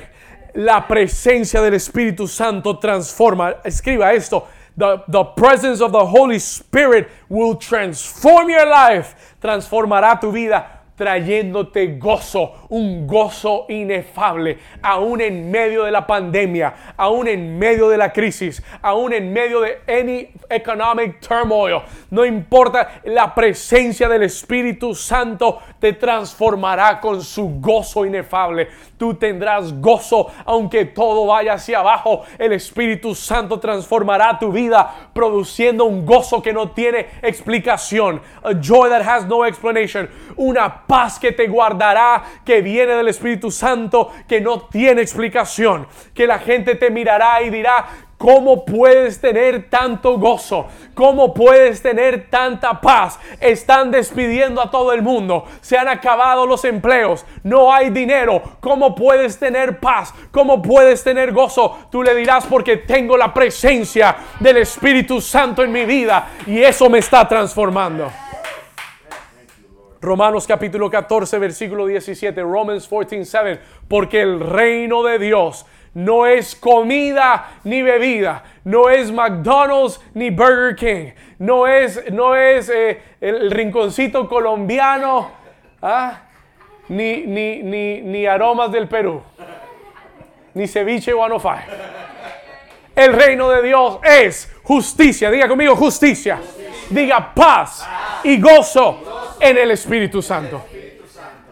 [0.54, 3.56] La presencia del Espíritu Santo transforma.
[3.64, 4.46] Escriba esto.
[4.76, 9.16] The, the presence of the Holy Spirit will transform your life.
[9.40, 17.28] Transformará tu vida trayéndote gozo, un gozo inefable, aún en medio de la pandemia, aún
[17.28, 21.82] en medio de la crisis, aún en medio de any economic turmoil.
[22.10, 28.68] No importa, la presencia del Espíritu Santo te transformará con su gozo inefable.
[28.96, 32.22] Tú tendrás gozo aunque todo vaya hacia abajo.
[32.38, 38.20] El Espíritu Santo transformará tu vida produciendo un gozo que no tiene explicación.
[38.42, 40.08] A joy that has no explanation.
[40.36, 46.26] Una paz que te guardará, que viene del Espíritu Santo, que no tiene explicación, que
[46.26, 47.86] la gente te mirará y dirá,
[48.20, 50.66] ¿Cómo puedes tener tanto gozo?
[50.92, 53.18] ¿Cómo puedes tener tanta paz?
[53.40, 55.46] Están despidiendo a todo el mundo.
[55.62, 57.24] Se han acabado los empleos.
[57.44, 58.42] No hay dinero.
[58.60, 60.12] ¿Cómo puedes tener paz?
[60.30, 61.78] ¿Cómo puedes tener gozo?
[61.90, 66.90] Tú le dirás porque tengo la presencia del Espíritu Santo en mi vida y eso
[66.90, 68.10] me está transformando.
[70.00, 76.54] Romanos capítulo 14, versículo 17, Romans 14, 7, porque el reino de Dios no es
[76.54, 83.50] comida ni bebida, no es McDonald's ni Burger King, no es, no es eh, el
[83.50, 85.32] rinconcito colombiano,
[85.82, 86.22] ¿ah?
[86.88, 89.20] ni, ni, ni, ni aromas del Perú,
[90.54, 91.58] ni ceviche 105.
[92.96, 95.30] El reino de Dios es justicia.
[95.30, 96.40] Diga conmigo justicia.
[96.90, 97.88] Diga paz
[98.24, 99.09] y gozo
[99.40, 100.64] en el Espíritu Santo.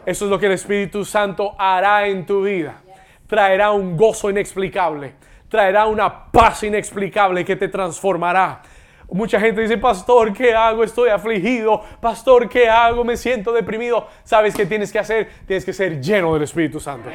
[0.05, 2.81] Eso es lo que el Espíritu Santo hará en tu vida.
[3.27, 5.15] Traerá un gozo inexplicable.
[5.49, 8.63] Traerá una paz inexplicable que te transformará.
[9.11, 10.85] Mucha gente dice, pastor, ¿qué hago?
[10.85, 11.83] Estoy afligido.
[12.01, 13.05] Pastor, ¿qué hago?
[13.05, 14.07] Me siento deprimido.
[14.23, 15.29] ¿Sabes qué tienes que hacer?
[15.47, 17.09] Tienes que ser lleno del Espíritu Santo.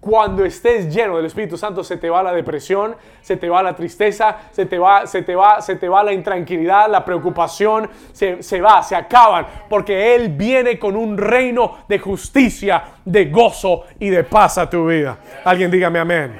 [0.00, 3.74] Cuando estés lleno del Espíritu Santo se te va la depresión, se te va la
[3.74, 8.42] tristeza, se te va, se te va, se te va la intranquilidad, la preocupación, se,
[8.42, 14.08] se va, se acaban, porque Él viene con un reino de justicia, de gozo y
[14.08, 15.18] de paz a tu vida.
[15.44, 16.38] Alguien dígame amén.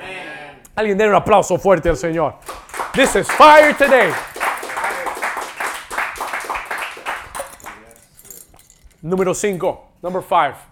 [0.76, 2.34] Alguien dé un aplauso fuerte al Señor.
[2.92, 4.12] This is fire today.
[9.02, 10.67] Número 5, number 5.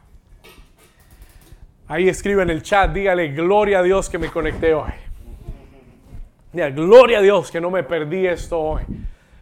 [1.89, 4.93] Ahí escribe en el chat, dígale gloria a Dios que me conecté hoy.
[6.53, 8.83] Diga, gloria a Dios que no me perdí esto hoy.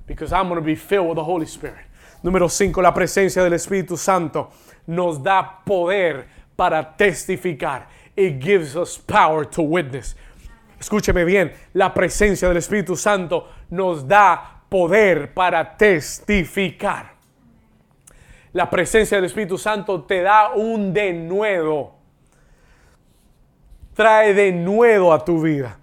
[0.07, 1.86] Because I'm going to be filled with the Holy Spirit.
[2.22, 4.51] Número 5, la presencia del Espíritu Santo
[4.86, 6.26] nos da poder
[6.57, 7.88] para testificar.
[8.16, 10.14] It gives us power to witness.
[10.78, 17.14] Escúcheme bien, la presencia del Espíritu Santo nos da poder para testificar.
[18.53, 22.03] La presencia del Espíritu Santo te da un denuedo
[23.95, 25.78] trae de nuevo a tu vida.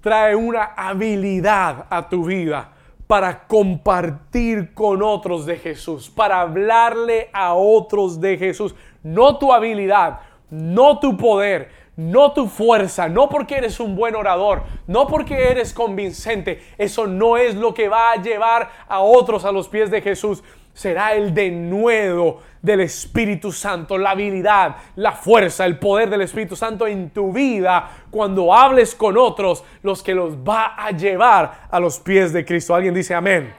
[0.00, 2.72] Trae una habilidad a tu vida
[3.06, 8.74] para compartir con otros de Jesús, para hablarle a otros de Jesús.
[9.02, 10.20] No tu habilidad,
[10.50, 15.74] no tu poder, no tu fuerza, no porque eres un buen orador, no porque eres
[15.74, 16.62] convincente.
[16.78, 20.42] Eso no es lo que va a llevar a otros a los pies de Jesús
[20.72, 26.86] será el denuedo del Espíritu Santo, la habilidad, la fuerza, el poder del Espíritu Santo
[26.86, 31.98] en tu vida cuando hables con otros, los que los va a llevar a los
[31.98, 32.74] pies de Cristo.
[32.74, 33.52] Alguien dice amén.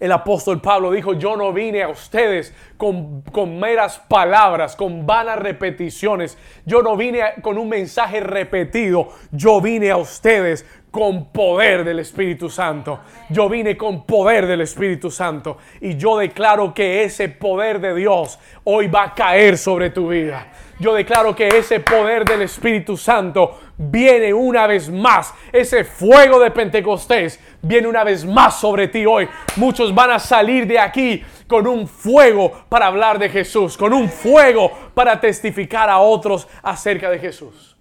[0.00, 5.40] El apóstol Pablo dijo, yo no vine a ustedes con, con, meras palabras, con vanas
[5.40, 6.38] repeticiones.
[6.64, 9.08] Yo no vine con un mensaje repetido.
[9.32, 10.64] Yo vine a ustedes
[10.98, 12.98] con poder del Espíritu Santo.
[13.28, 15.58] Yo vine con poder del Espíritu Santo.
[15.80, 20.48] Y yo declaro que ese poder de Dios hoy va a caer sobre tu vida.
[20.80, 25.32] Yo declaro que ese poder del Espíritu Santo viene una vez más.
[25.52, 29.28] Ese fuego de Pentecostés viene una vez más sobre ti hoy.
[29.54, 34.08] Muchos van a salir de aquí con un fuego para hablar de Jesús, con un
[34.08, 37.76] fuego para testificar a otros acerca de Jesús.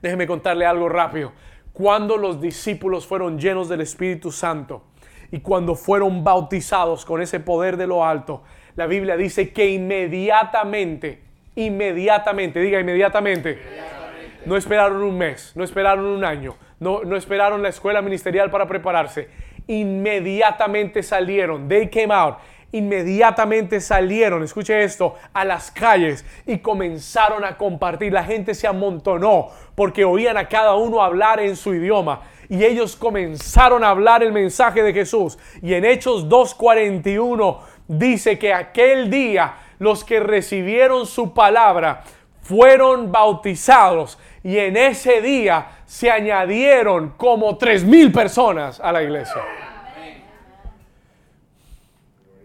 [0.00, 1.32] Déjeme contarle algo rápido.
[1.78, 4.82] Cuando los discípulos fueron llenos del Espíritu Santo
[5.30, 8.42] y cuando fueron bautizados con ese poder de lo alto,
[8.74, 11.22] la Biblia dice que inmediatamente,
[11.54, 13.60] inmediatamente, diga inmediatamente,
[14.44, 18.66] no esperaron un mes, no esperaron un año, no, no esperaron la escuela ministerial para
[18.66, 19.28] prepararse,
[19.68, 22.38] inmediatamente salieron, they came out
[22.72, 28.12] inmediatamente salieron, escuche esto, a las calles y comenzaron a compartir.
[28.12, 32.22] La gente se amontonó porque oían a cada uno hablar en su idioma.
[32.48, 35.38] Y ellos comenzaron a hablar el mensaje de Jesús.
[35.62, 42.04] Y en Hechos 2.41 dice que aquel día los que recibieron su palabra
[42.42, 44.18] fueron bautizados.
[44.42, 49.67] Y en ese día se añadieron como tres mil personas a la iglesia.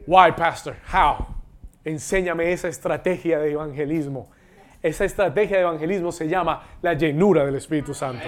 [0.05, 0.75] Why, Pastor?
[0.91, 1.27] How?
[1.85, 4.29] Enséñame esa estrategia de evangelismo.
[4.81, 8.27] Esa estrategia de evangelismo se llama la llenura del Espíritu Santo.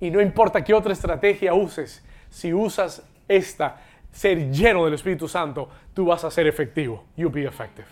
[0.00, 3.80] Y no importa qué otra estrategia uses, si usas esta,
[4.12, 7.04] ser lleno del Espíritu Santo, tú vas a ser efectivo.
[7.16, 7.86] You be effective.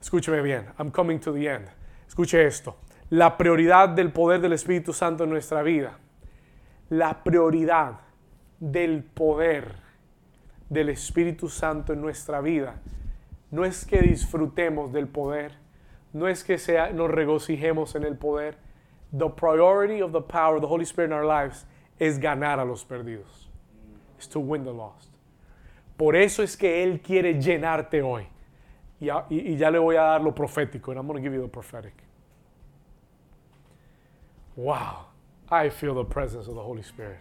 [0.00, 0.66] Escúcheme bien.
[0.78, 1.66] I'm coming to the end.
[2.06, 2.76] Escuche esto.
[3.10, 5.98] La prioridad del poder del Espíritu Santo en nuestra vida.
[6.90, 8.00] La prioridad
[8.60, 9.76] del poder
[10.68, 12.80] del Espíritu Santo en nuestra vida
[13.50, 15.52] no es que disfrutemos del poder,
[16.12, 18.56] no es que sea, nos regocijemos en el poder.
[19.16, 21.66] The priority of the power of the Holy Spirit in our lives
[21.98, 23.48] es ganar a los perdidos.
[24.18, 25.10] Es to win the lost.
[25.96, 28.28] Por eso es que Él quiere llenarte hoy.
[29.00, 30.90] Y, y, y ya le voy a dar lo profético.
[30.90, 31.94] And I'm going to give you the prophetic.
[34.56, 35.06] Wow.
[35.50, 37.20] I feel the presence of the Holy Spirit.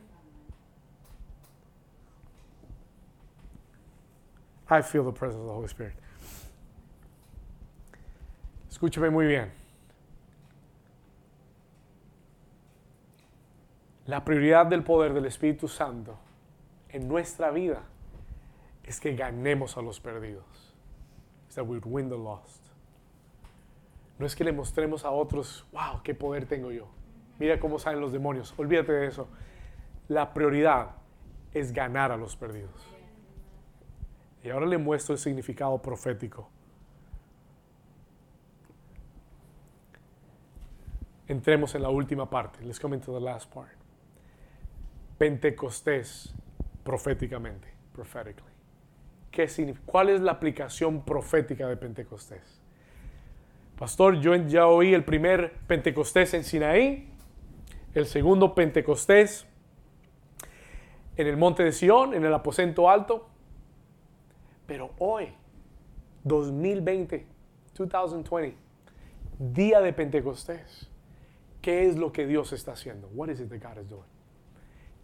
[4.70, 5.94] I feel the presence of the Holy Spirit.
[8.70, 9.52] Escúcheme muy bien.
[14.06, 16.18] La prioridad del poder del Espíritu Santo
[16.90, 17.82] en nuestra vida
[18.84, 20.74] es que ganemos a los perdidos.
[21.50, 22.64] Is that we win the lost.
[24.20, 26.88] No es que le mostremos a otros, wow, qué poder tengo yo.
[27.40, 28.54] Mira cómo salen los demonios.
[28.58, 29.28] Olvídate de eso.
[30.08, 30.92] La prioridad
[31.54, 32.97] es ganar a los perdidos.
[34.44, 36.50] Y ahora le muestro el significado profético.
[41.28, 42.64] Entremos en la última parte.
[42.64, 43.74] Let's come into the last part.
[45.18, 46.34] Pentecostés
[46.84, 48.54] proféticamente, prophetically.
[49.32, 49.48] ¿Qué?
[49.86, 52.62] ¿Cuál es la aplicación profética de Pentecostés?
[53.78, 57.10] Pastor, yo ya oí el primer Pentecostés en Sinaí,
[57.94, 59.46] el segundo Pentecostés
[61.18, 63.28] en el monte de Sión, en el aposento alto.
[64.68, 65.30] Pero hoy,
[66.26, 67.26] 2020,
[67.74, 68.58] 2020,
[69.40, 70.90] día de Pentecostés,
[71.62, 73.08] ¿qué es lo que Dios está haciendo?
[73.14, 74.04] What is it that God is doing?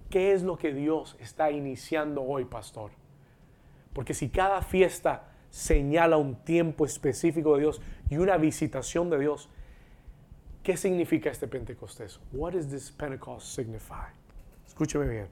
[0.09, 2.91] ¿Qué es lo que Dios está iniciando hoy, pastor?
[3.93, 9.49] Porque si cada fiesta señala un tiempo específico de Dios y una visitación de Dios,
[10.61, 12.20] ¿qué significa este Pentecostés?
[12.34, 14.11] What does this Pentecost signify?
[14.68, 15.28] Escúcheme bien.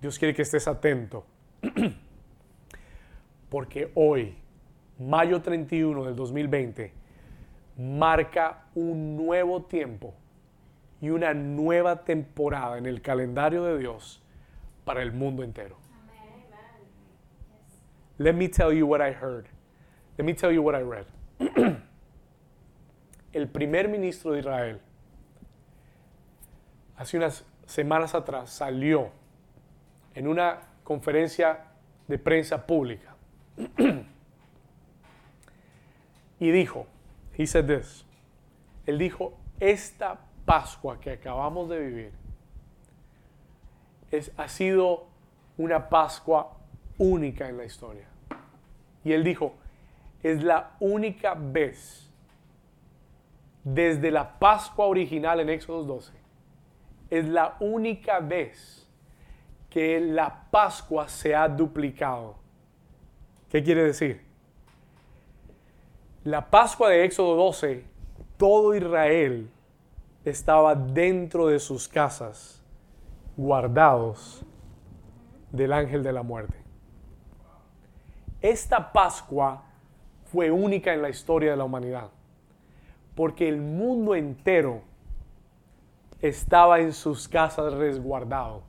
[0.00, 1.24] Dios quiere que estés atento.
[3.48, 4.36] Porque hoy,
[4.98, 6.92] mayo 31 del 2020,
[7.78, 10.14] marca un nuevo tiempo
[11.00, 14.22] y una nueva temporada en el calendario de Dios
[14.84, 15.76] para el mundo entero.
[18.18, 19.46] Let me tell you what I heard.
[20.16, 21.06] Let me tell you what I read.
[23.32, 24.80] el primer ministro de Israel,
[26.96, 29.10] hace unas semanas atrás, salió
[30.14, 31.66] en una conferencia
[32.08, 33.17] de prensa pública
[36.40, 36.86] y dijo,
[37.36, 38.04] he said this,
[38.86, 42.12] él dijo, esta Pascua que acabamos de vivir
[44.10, 45.06] es, ha sido
[45.56, 46.56] una Pascua
[46.96, 48.06] única en la historia.
[49.04, 49.54] Y él dijo,
[50.22, 52.10] es la única vez
[53.62, 56.12] desde la Pascua original en Éxodo 12,
[57.10, 58.86] es la única vez
[59.68, 62.36] que la Pascua se ha duplicado.
[63.50, 64.20] ¿Qué quiere decir?
[66.24, 67.82] La Pascua de Éxodo 12,
[68.36, 69.50] todo Israel
[70.24, 72.62] estaba dentro de sus casas,
[73.38, 74.44] guardados
[75.50, 76.58] del ángel de la muerte.
[78.42, 79.64] Esta Pascua
[80.26, 82.10] fue única en la historia de la humanidad,
[83.14, 84.82] porque el mundo entero
[86.20, 88.62] estaba en sus casas resguardado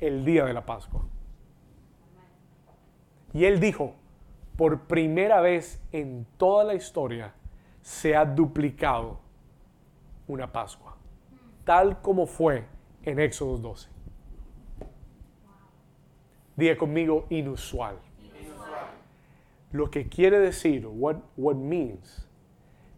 [0.00, 1.04] el día de la Pascua.
[3.34, 3.94] Y él dijo,
[4.56, 7.34] por primera vez en toda la historia
[7.82, 9.18] se ha duplicado
[10.28, 10.96] una Pascua,
[11.64, 12.64] tal como fue
[13.02, 13.90] en Éxodo 12.
[16.54, 17.98] Diga conmigo inusual.
[19.72, 22.28] Lo que quiere decir, what, what means,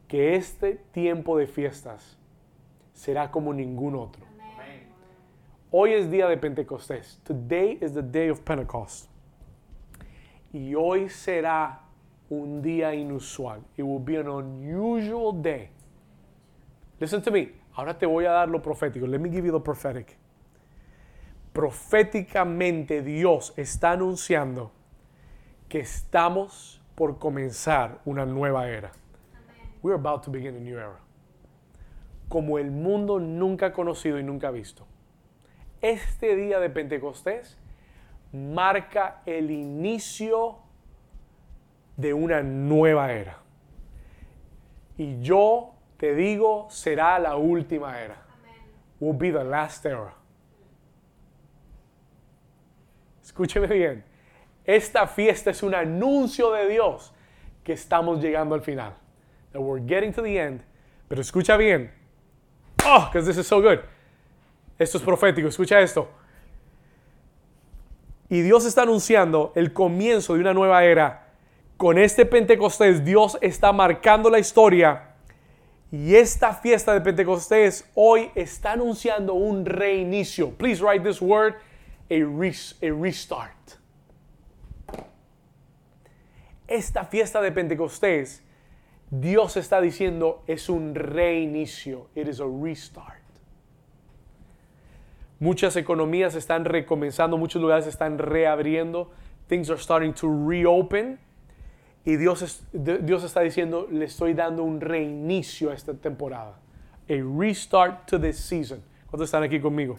[0.06, 2.18] que este tiempo de fiestas
[2.92, 4.22] será como ningún otro.
[5.70, 7.18] Hoy es día de Pentecostés.
[7.24, 9.15] Today is the day of Pentecost.
[10.56, 11.82] Y hoy será
[12.30, 13.60] un día inusual.
[13.76, 15.68] It will be an unusual day.
[16.98, 17.50] Listen to me.
[17.74, 19.06] Ahora te voy a dar lo profético.
[19.06, 20.16] Let me give you the prophetic.
[21.52, 24.72] Proféticamente Dios está anunciando
[25.68, 28.92] que estamos por comenzar una nueva era.
[29.82, 31.00] We're about to begin a new era.
[32.30, 34.86] Como el mundo nunca ha conocido y nunca ha visto.
[35.82, 37.58] Este día de Pentecostés
[38.32, 40.58] marca el inicio
[41.96, 43.38] de una nueva era.
[44.96, 48.16] Y yo te digo, será la última era.
[49.00, 50.14] Will be the last era.
[53.22, 54.04] Escúcheme bien.
[54.64, 57.12] Esta fiesta es un anuncio de Dios
[57.62, 58.94] que estamos llegando al final.
[59.52, 60.62] That we're getting to the end.
[61.08, 61.92] Pero escucha bien.
[62.84, 63.80] Oh, because this is so good.
[64.78, 65.48] Esto es profético.
[65.48, 66.08] Escucha esto.
[68.28, 71.28] Y Dios está anunciando el comienzo de una nueva era.
[71.76, 75.14] Con este Pentecostés, Dios está marcando la historia.
[75.92, 80.50] Y esta fiesta de Pentecostés hoy está anunciando un reinicio.
[80.50, 81.54] Please write this word,
[82.10, 83.56] a, a restart.
[86.66, 88.42] Esta fiesta de Pentecostés,
[89.08, 92.08] Dios está diciendo, es un reinicio.
[92.16, 93.15] It is a restart.
[95.38, 99.10] Muchas economías están recomenzando, muchos lugares están reabriendo.
[99.48, 101.18] Things are starting to reopen.
[102.04, 106.58] Y Dios, Dios está diciendo, le estoy dando un reinicio a esta temporada.
[107.08, 108.82] A restart to this season.
[109.10, 109.98] ¿Cuántos están aquí conmigo?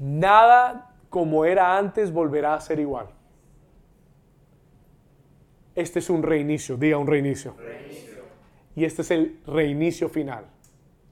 [0.00, 3.06] Nada como era antes volverá a ser igual.
[5.76, 7.54] Este es un reinicio, diga un reinicio.
[8.74, 10.44] Y este es el reinicio final.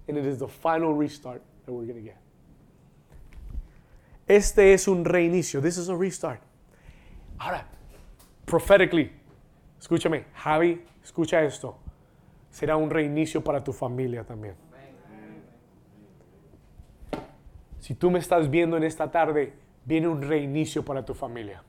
[0.08, 2.18] And it is the final restart that we're going to get.
[4.28, 5.60] Este es un reinicio.
[5.60, 6.40] This is a restart.
[7.38, 7.66] Ahora,
[8.46, 9.10] prophetically,
[9.80, 11.76] escúchame, Javi, escucha esto.
[12.50, 14.54] Será un reinicio para tu familia también.
[17.80, 19.54] Si tú me estás viendo en esta tarde,
[19.84, 21.64] viene un reinicio para tu familia.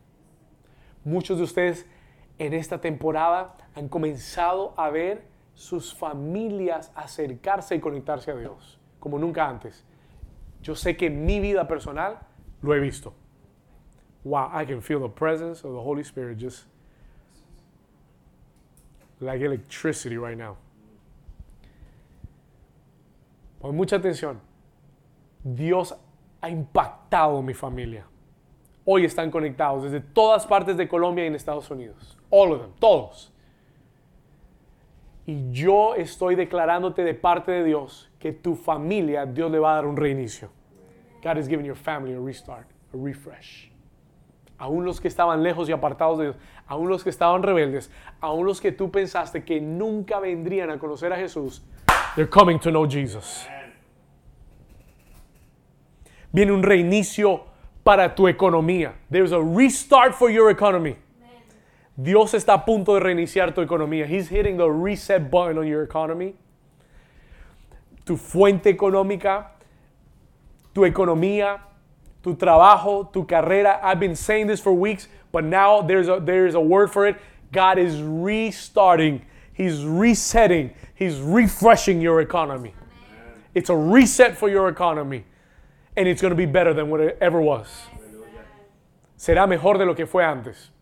[1.04, 1.88] Muchos de ustedes
[2.38, 5.24] en esta temporada han comenzado a ver
[5.56, 9.84] sus familias acercarse y conectarse a Dios, como nunca antes.
[10.62, 12.20] Yo sé que en mi vida personal
[12.62, 13.14] lo he visto.
[14.24, 16.66] Wow, I can feel the presence of the Holy Spirit just
[19.20, 20.56] like electricity right now.
[23.60, 24.40] Pon mucha atención.
[25.44, 25.94] Dios
[26.42, 28.06] ha impactado mi familia.
[28.86, 32.18] Hoy están conectados desde todas partes de Colombia y en Estados Unidos.
[32.30, 33.33] All of them, todos.
[35.26, 39.76] Y yo estoy declarándote de parte de Dios que tu familia, Dios le va a
[39.76, 40.50] dar un reinicio.
[41.24, 43.72] God is giving your family a restart, a refresh.
[44.58, 46.36] Aún los que estaban lejos y apartados de Dios,
[46.68, 51.12] aún los que estaban rebeldes, aún los que tú pensaste que nunca vendrían a conocer
[51.14, 51.64] a Jesús,
[52.16, 53.48] they're coming to know Jesus.
[56.32, 57.46] Viene un reinicio
[57.84, 58.94] para tu economía.
[59.10, 60.98] There's a restart for your economy.
[61.96, 64.08] Dios está a punto de reiniciar tu economía.
[64.08, 66.36] He's hitting the reset button on your economy.
[68.04, 69.52] Tu fuente económica,
[70.74, 71.60] tu economía,
[72.24, 73.80] tu trabajo, tu carrera.
[73.84, 77.16] I've been saying this for weeks, but now there's a, there's a word for it.
[77.52, 79.22] God is restarting.
[79.54, 80.74] He's resetting.
[80.96, 82.74] He's refreshing your economy.
[83.54, 85.26] It's a reset for your economy.
[85.96, 87.68] And it's going to be better than what it ever was.
[89.16, 90.73] Será mejor de lo que fue antes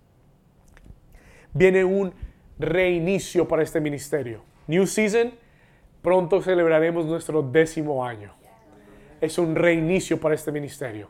[1.53, 2.13] viene un
[2.59, 4.43] reinicio para este ministerio.
[4.67, 5.31] New Season,
[6.01, 8.33] pronto celebraremos nuestro décimo año.
[9.19, 11.09] Es un reinicio para este ministerio.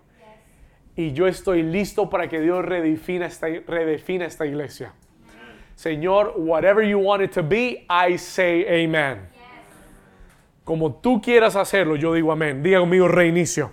[0.95, 4.93] Y yo estoy listo para que Dios redefina esta, redefina esta iglesia.
[5.75, 9.29] Señor, whatever you want it to be, I say amen.
[10.63, 12.61] Como tú quieras hacerlo, yo digo amén.
[12.61, 13.71] Diga conmigo reinicio.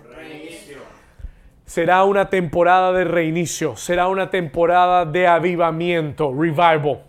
[1.69, 7.03] Será una temporada de reinicio, será una temporada de avivamiento, revival.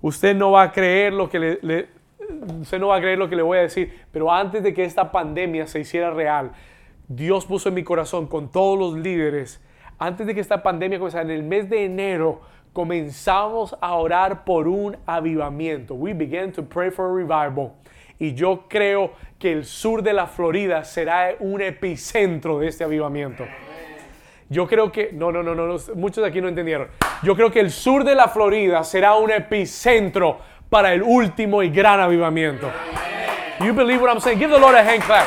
[0.00, 1.88] Usted no va a creer lo que le,
[2.58, 4.82] usted no va a creer lo que le voy a decir, pero antes de que
[4.82, 6.52] esta pandemia se hiciera real,
[7.06, 9.62] Dios puso en mi corazón con todos los líderes,
[9.98, 12.40] antes de que esta pandemia comenzara, en el mes de enero,
[12.72, 15.96] comenzamos a orar por un avivamiento.
[15.96, 17.74] We began to pray for a revival.
[18.18, 23.44] Y yo creo que el sur de la Florida será un epicentro de este avivamiento.
[24.48, 26.88] Yo creo que, no, no, no, no, muchos de aquí no entendieron.
[27.22, 30.38] Yo creo que el sur de la Florida será un epicentro
[30.68, 32.70] para el último y gran avivamiento.
[33.60, 34.38] You believe what I'm saying?
[34.38, 35.26] Give the Lord a hand clap.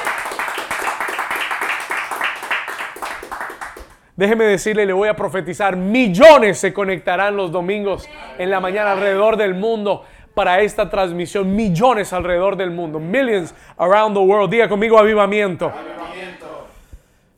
[4.16, 8.07] Déjeme decirle, le voy a profetizar, millones se conectarán los domingos
[8.38, 11.55] en la mañana alrededor del mundo para esta transmisión.
[11.55, 12.99] Millones alrededor del mundo.
[12.99, 14.49] Millions around the world.
[14.49, 15.68] Diga conmigo avivamiento.
[15.68, 16.68] avivamiento.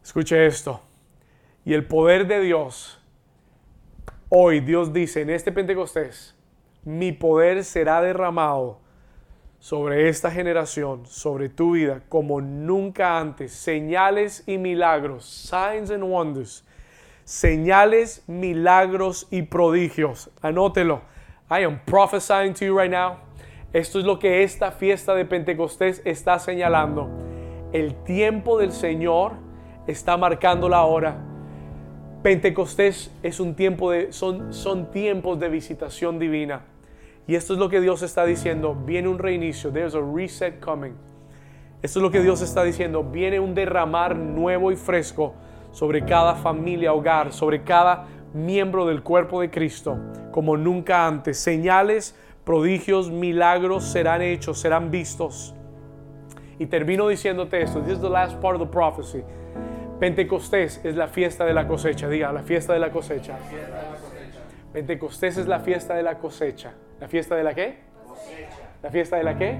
[0.03, 0.86] Escuche esto
[1.67, 2.97] y el poder de Dios.
[4.29, 6.33] Hoy Dios dice en este Pentecostés,
[6.85, 8.79] mi poder será derramado
[9.59, 13.51] sobre esta generación, sobre tu vida, como nunca antes.
[13.51, 16.65] Señales y milagros, signs and wonders.
[17.25, 20.31] Señales, milagros y prodigios.
[20.41, 21.01] Anótelo.
[21.51, 23.17] I am prophesying to you right now.
[23.73, 27.09] Esto es lo que esta fiesta de Pentecostés está señalando.
[27.73, 29.33] El tiempo del Señor
[29.85, 31.27] está marcando la hora
[32.27, 36.59] Pentecostés es un tiempo de, son, son tiempos de visitación divina.
[37.25, 38.75] Y esto es lo que Dios está diciendo.
[38.75, 39.71] Viene un reinicio.
[39.71, 40.91] There's a reset coming.
[41.81, 43.01] Esto es lo que Dios está diciendo.
[43.01, 45.35] Viene un derramar nuevo y fresco
[45.71, 49.97] sobre cada familia, hogar, sobre cada miembro del cuerpo de Cristo,
[50.33, 51.39] como nunca antes.
[51.39, 52.13] Señales,
[52.43, 55.55] prodigios, milagros serán hechos, serán vistos.
[56.59, 57.79] Y termino diciéndote esto.
[57.79, 59.23] This is the last part of the prophecy.
[59.99, 62.07] Pentecostés es la fiesta de la cosecha.
[62.07, 63.37] Diga, la fiesta de la cosecha.
[64.71, 66.73] Pentecostés es la fiesta de la cosecha.
[66.99, 67.77] ¿La fiesta de la qué?
[68.83, 69.57] ¿La fiesta de la qué?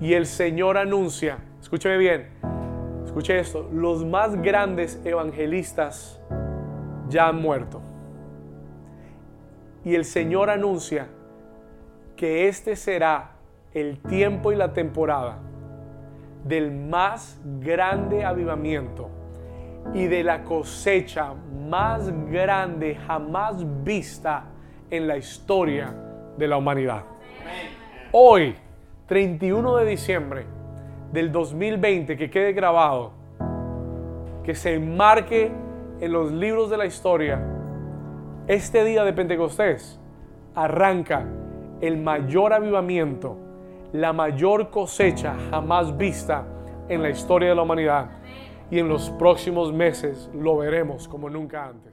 [0.00, 2.28] Y el Señor anuncia, escúcheme bien,
[3.04, 6.20] escuche esto, los más grandes evangelistas
[7.08, 7.82] ya han muerto.
[9.84, 11.06] Y el Señor anuncia
[12.16, 13.32] que este será
[13.74, 15.38] el tiempo y la temporada
[16.44, 19.19] del más grande avivamiento
[19.94, 21.34] y de la cosecha
[21.68, 24.44] más grande jamás vista
[24.90, 25.94] en la historia
[26.36, 27.04] de la humanidad.
[28.12, 28.56] Hoy,
[29.06, 30.44] 31 de diciembre
[31.12, 33.12] del 2020, que quede grabado,
[34.44, 35.52] que se enmarque
[36.00, 37.40] en los libros de la historia,
[38.46, 40.00] este día de Pentecostés
[40.54, 41.24] arranca
[41.80, 43.36] el mayor avivamiento,
[43.92, 46.44] la mayor cosecha jamás vista
[46.88, 48.10] en la historia de la humanidad.
[48.70, 51.89] Y en los próximos meses lo veremos como nunca antes.